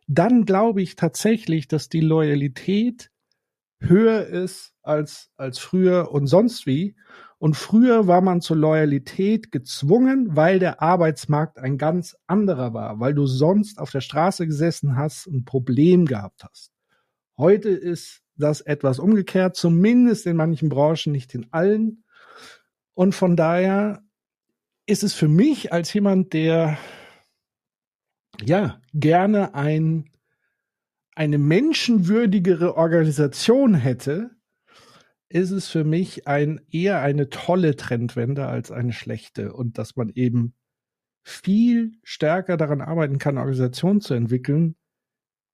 [0.07, 3.09] dann glaube ich tatsächlich, dass die Loyalität
[3.79, 6.95] höher ist als, als früher und sonst wie.
[7.37, 13.13] Und früher war man zur Loyalität gezwungen, weil der Arbeitsmarkt ein ganz anderer war, weil
[13.13, 16.71] du sonst auf der Straße gesessen hast und ein Problem gehabt hast.
[17.37, 22.03] Heute ist das etwas umgekehrt, zumindest in manchen Branchen, nicht in allen.
[22.93, 24.03] Und von daher
[24.85, 26.77] ist es für mich als jemand, der
[28.41, 30.09] ja gerne ein,
[31.15, 34.31] eine menschenwürdigere Organisation hätte,
[35.29, 39.53] ist es für mich ein eher eine tolle Trendwende als eine schlechte.
[39.53, 40.53] Und dass man eben
[41.23, 44.75] viel stärker daran arbeiten kann, Organisationen zu entwickeln,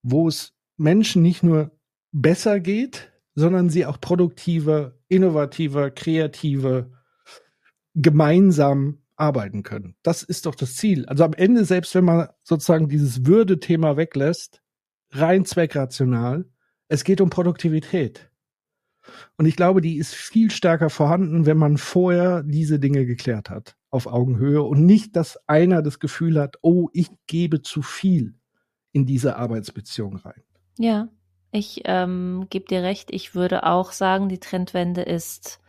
[0.01, 1.71] wo es Menschen nicht nur
[2.11, 6.98] besser geht, sondern sie auch produktiver, innovativer, kreativer
[8.01, 9.95] gemeinsam arbeiten können.
[10.01, 11.05] Das ist doch das Ziel.
[11.07, 14.61] Also am Ende, selbst wenn man sozusagen dieses Würde-Thema weglässt,
[15.11, 16.45] rein zweckrational,
[16.87, 18.31] es geht um Produktivität.
[19.37, 23.75] Und ich glaube, die ist viel stärker vorhanden, wenn man vorher diese Dinge geklärt hat,
[23.89, 28.35] auf Augenhöhe und nicht, dass einer das Gefühl hat, oh, ich gebe zu viel
[28.91, 30.43] in diese Arbeitsbeziehung rein.
[30.77, 31.09] Ja,
[31.51, 33.09] ich ähm, gebe dir recht.
[33.11, 35.59] Ich würde auch sagen, die Trendwende ist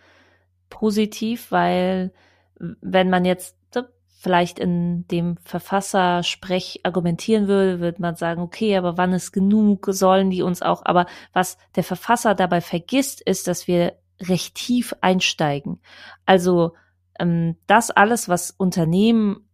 [0.71, 2.13] positiv, weil
[2.59, 8.97] wenn man jetzt ne, vielleicht in dem Verfassersprech argumentieren würde, würde man sagen, okay, aber
[8.97, 13.67] wann ist genug, sollen die uns auch, aber was der Verfasser dabei vergisst, ist, dass
[13.67, 15.81] wir recht tief einsteigen.
[16.27, 16.75] Also
[17.19, 19.50] ähm, das alles, was Unternehmen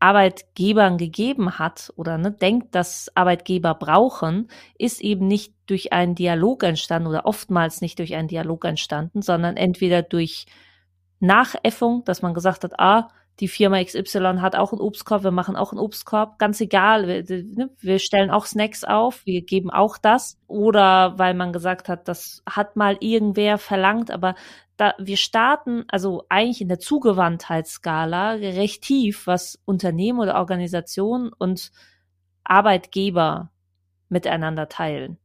[0.00, 6.62] Arbeitgebern gegeben hat oder ne, denkt, dass Arbeitgeber brauchen, ist eben nicht durch einen Dialog
[6.62, 10.46] entstanden oder oftmals nicht durch einen Dialog entstanden, sondern entweder durch
[11.20, 13.08] Nachäffung, dass man gesagt hat, ah,
[13.40, 17.44] die Firma XY hat auch einen Obstkorb, wir machen auch einen Obstkorb, ganz egal, wir,
[17.44, 20.38] ne, wir stellen auch Snacks auf, wir geben auch das.
[20.48, 24.34] Oder weil man gesagt hat, das hat mal irgendwer verlangt, aber
[24.76, 31.70] da, wir starten also eigentlich in der Zugewandtheitsskala recht tief, was Unternehmen oder Organisationen und
[32.44, 33.50] Arbeitgeber
[34.08, 35.18] miteinander teilen.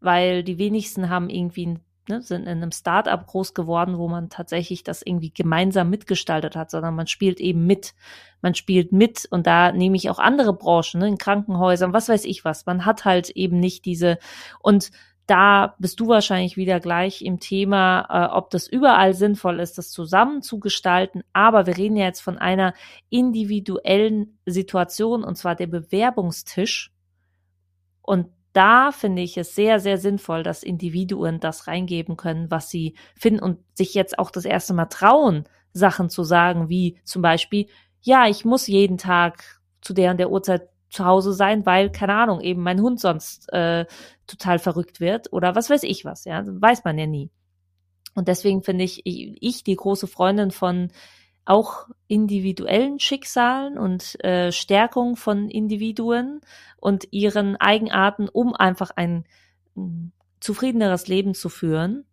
[0.00, 1.78] Weil die wenigsten haben irgendwie
[2.10, 6.70] ne, sind in einem Start-up groß geworden, wo man tatsächlich das irgendwie gemeinsam mitgestaltet hat,
[6.70, 7.94] sondern man spielt eben mit.
[8.42, 12.24] Man spielt mit und da nehme ich auch andere Branchen, ne, in Krankenhäusern, was weiß
[12.24, 12.66] ich was.
[12.66, 14.18] Man hat halt eben nicht diese
[14.60, 14.90] und
[15.30, 19.92] da bist du wahrscheinlich wieder gleich im Thema, äh, ob das überall sinnvoll ist, das
[19.92, 21.22] zusammen zu gestalten.
[21.32, 22.74] Aber wir reden ja jetzt von einer
[23.10, 26.92] individuellen Situation und zwar der Bewerbungstisch.
[28.02, 32.94] Und da finde ich es sehr, sehr sinnvoll, dass Individuen das reingeben können, was sie
[33.14, 37.66] finden und sich jetzt auch das erste Mal trauen, Sachen zu sagen, wie zum Beispiel,
[38.02, 42.14] ja, ich muss jeden Tag zu der und der Uhrzeit zu Hause sein, weil, keine
[42.14, 43.86] Ahnung, eben mein Hund sonst äh,
[44.26, 47.30] total verrückt wird oder was weiß ich was, ja, weiß man ja nie.
[48.14, 50.90] Und deswegen finde ich, ich, ich die große Freundin von
[51.50, 56.40] auch individuellen Schicksalen und äh, Stärkung von Individuen
[56.76, 59.24] und ihren Eigenarten, um einfach ein
[59.74, 62.04] hm, zufriedeneres Leben zu führen,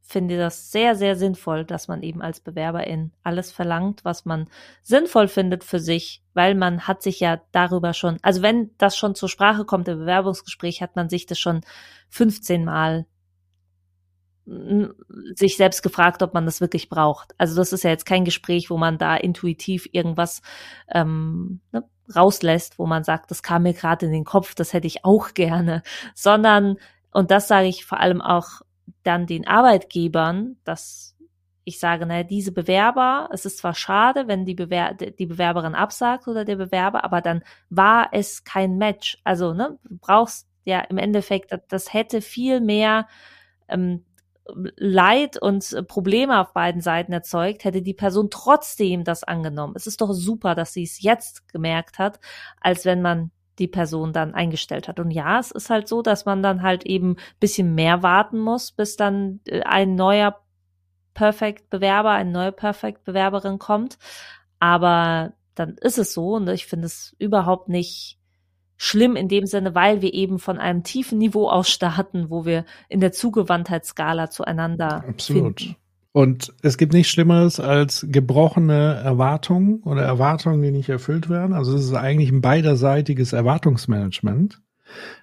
[0.00, 4.48] finde das sehr, sehr sinnvoll, dass man eben als Bewerberin alles verlangt, was man
[4.82, 9.16] sinnvoll findet für sich, weil man hat sich ja darüber schon, also wenn das schon
[9.16, 11.62] zur Sprache kommt im Bewerbungsgespräch, hat man sich das schon
[12.10, 13.06] 15 Mal
[14.46, 17.34] sich selbst gefragt, ob man das wirklich braucht.
[17.38, 20.42] Also das ist ja jetzt kein Gespräch, wo man da intuitiv irgendwas
[20.88, 21.84] ähm, ne,
[22.14, 25.32] rauslässt, wo man sagt, das kam mir gerade in den Kopf, das hätte ich auch
[25.32, 25.82] gerne,
[26.14, 26.76] sondern,
[27.10, 28.60] und das sage ich vor allem auch
[29.02, 31.16] dann den Arbeitgebern, dass
[31.66, 36.28] ich sage, naja, diese Bewerber, es ist zwar schade, wenn die, Bewer die Bewerberin absagt
[36.28, 39.18] oder der Bewerber, aber dann war es kein Match.
[39.24, 43.08] Also, ne, du brauchst ja im Endeffekt, das hätte viel mehr
[43.68, 44.04] ähm,
[44.46, 49.74] Leid und Probleme auf beiden Seiten erzeugt, hätte die Person trotzdem das angenommen.
[49.76, 52.20] Es ist doch super, dass sie es jetzt gemerkt hat,
[52.60, 55.00] als wenn man die Person dann eingestellt hat.
[55.00, 58.72] Und ja, es ist halt so, dass man dann halt eben bisschen mehr warten muss,
[58.72, 60.40] bis dann äh, ein neuer
[61.14, 63.98] Perfect Bewerber, eine neue Perfect Bewerberin kommt.
[64.58, 68.18] Aber dann ist es so und ich finde es überhaupt nicht
[68.76, 72.64] schlimm in dem Sinne, weil wir eben von einem tiefen Niveau aus starten, wo wir
[72.88, 75.60] in der Zugewandtheitsskala zueinander Absolut.
[75.60, 75.76] Finden.
[76.12, 81.52] Und es gibt nichts Schlimmeres als gebrochene Erwartungen oder Erwartungen, die nicht erfüllt werden.
[81.52, 84.60] Also es ist eigentlich ein beiderseitiges Erwartungsmanagement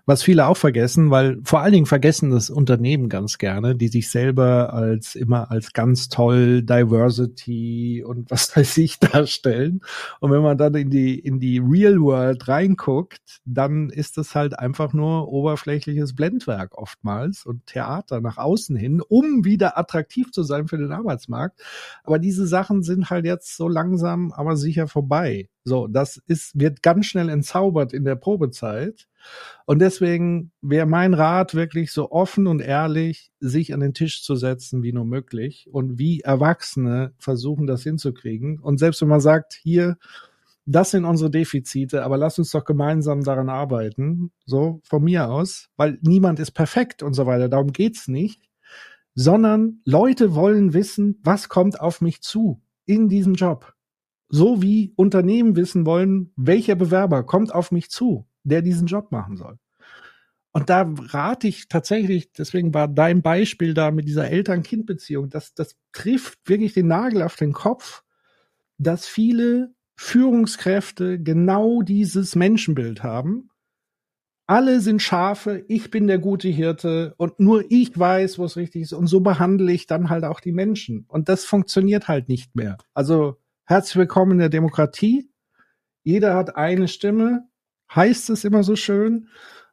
[0.06, 4.10] was viele auch vergessen, weil vor allen Dingen vergessen das Unternehmen ganz gerne, die sich
[4.10, 9.82] selber als immer als ganz toll Diversity und was weiß ich darstellen.
[10.20, 14.58] Und wenn man dann in die, in die Real World reinguckt, dann ist das halt
[14.58, 20.68] einfach nur oberflächliches Blendwerk oftmals und Theater nach außen hin, um wieder attraktiv zu sein
[20.68, 21.62] für den Arbeitsmarkt.
[22.04, 25.50] Aber diese Sachen sind halt jetzt so langsam, aber sicher vorbei.
[25.64, 29.08] So, das ist, wird ganz schnell entzaubert in der Probezeit.
[29.66, 34.36] Und deswegen wäre mein Rat wirklich so offen und ehrlich, sich an den Tisch zu
[34.36, 38.60] setzen, wie nur möglich und wie Erwachsene versuchen, das hinzukriegen.
[38.60, 39.98] Und selbst wenn man sagt, hier,
[40.66, 45.70] das sind unsere Defizite, aber lass uns doch gemeinsam daran arbeiten, so von mir aus,
[45.76, 48.42] weil niemand ist perfekt und so weiter, darum geht's nicht,
[49.16, 53.74] sondern Leute wollen wissen, was kommt auf mich zu in diesem Job.
[54.30, 59.38] So wie Unternehmen wissen wollen, welcher Bewerber kommt auf mich zu der diesen Job machen
[59.38, 59.58] soll.
[60.54, 65.78] Und da rate ich tatsächlich, deswegen war dein Beispiel da mit dieser Eltern-Kind-Beziehung, das, das
[65.94, 68.04] trifft wirklich den Nagel auf den Kopf,
[68.78, 73.50] dass viele Führungskräfte genau dieses Menschenbild haben.
[74.46, 78.94] Alle sind Schafe, ich bin der gute Hirte und nur ich weiß, was richtig ist.
[78.94, 81.06] Und so behandle ich dann halt auch die Menschen.
[81.08, 82.78] Und das funktioniert halt nicht mehr.
[82.94, 85.30] Also herzlich willkommen in der Demokratie.
[86.04, 87.48] Jeder hat eine Stimme
[87.96, 89.28] heißt es immer so schön.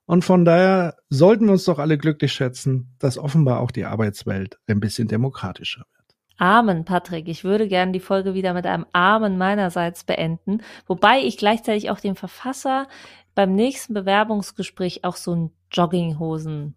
[0.07, 4.59] Und von daher sollten wir uns doch alle glücklich schätzen, dass offenbar auch die Arbeitswelt
[4.67, 6.17] ein bisschen demokratischer wird.
[6.39, 7.29] Amen, Patrick.
[7.29, 12.01] Ich würde gerne die Folge wieder mit einem Amen meinerseits beenden, wobei ich gleichzeitig auch
[12.01, 12.87] dem Verfasser
[13.35, 16.75] beim nächsten Bewerbungsgespräch auch so ein Jogginghosen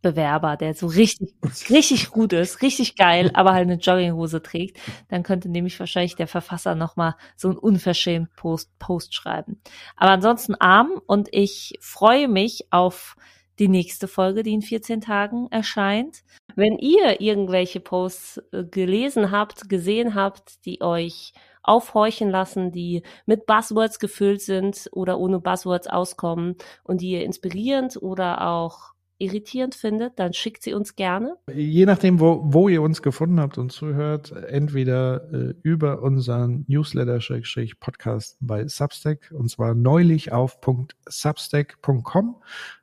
[0.00, 1.34] Bewerber, der so richtig,
[1.70, 4.78] richtig gut ist, richtig geil, aber halt eine Jogginghose trägt,
[5.08, 9.60] dann könnte nämlich wahrscheinlich der Verfasser nochmal so ein unverschämt Post, Post schreiben.
[9.96, 13.16] Aber ansonsten arm und ich freue mich auf
[13.58, 16.22] die nächste Folge, die in 14 Tagen erscheint.
[16.54, 21.32] Wenn ihr irgendwelche Posts äh, gelesen habt, gesehen habt, die euch
[21.62, 28.00] aufhorchen lassen, die mit Buzzwords gefüllt sind oder ohne Buzzwords auskommen und die ihr inspirierend
[28.00, 31.36] oder auch irritierend findet, dann schickt sie uns gerne.
[31.52, 38.38] Je nachdem, wo, wo ihr uns gefunden habt und zuhört, entweder äh, über unseren Newsletter-Podcast
[38.40, 40.58] bei Substack und zwar neulich auf
[41.06, 42.36] .substack.com.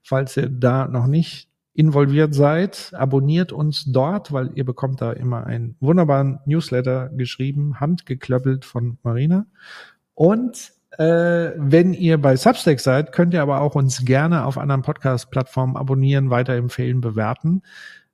[0.03, 5.45] Falls ihr da noch nicht involviert seid, abonniert uns dort, weil ihr bekommt da immer
[5.45, 9.45] einen wunderbaren Newsletter geschrieben, handgeklöppelt von Marina.
[10.13, 14.81] Und äh, wenn ihr bei Substack seid, könnt ihr aber auch uns gerne auf anderen
[14.81, 17.63] Podcast-Plattformen abonnieren, weiterempfehlen, bewerten.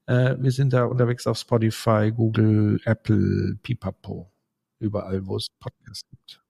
[0.08, 4.32] Äh, wir sind da unterwegs auf Spotify, Google, Apple, Pipapo,
[4.80, 6.42] überall, wo es Podcasts gibt.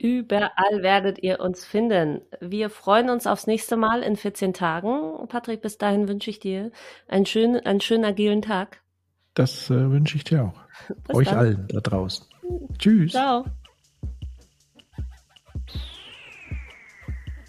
[0.00, 2.22] Überall werdet ihr uns finden.
[2.40, 5.28] Wir freuen uns aufs nächste Mal in 14 Tagen.
[5.28, 6.72] Patrick, bis dahin wünsche ich dir
[7.06, 8.80] einen schönen, einen schönen agilen Tag.
[9.34, 10.60] Das äh, wünsche ich dir auch.
[11.06, 11.38] Bis Euch dann.
[11.38, 12.26] allen da draußen.
[12.78, 13.12] Tschüss.
[13.12, 13.44] Ciao.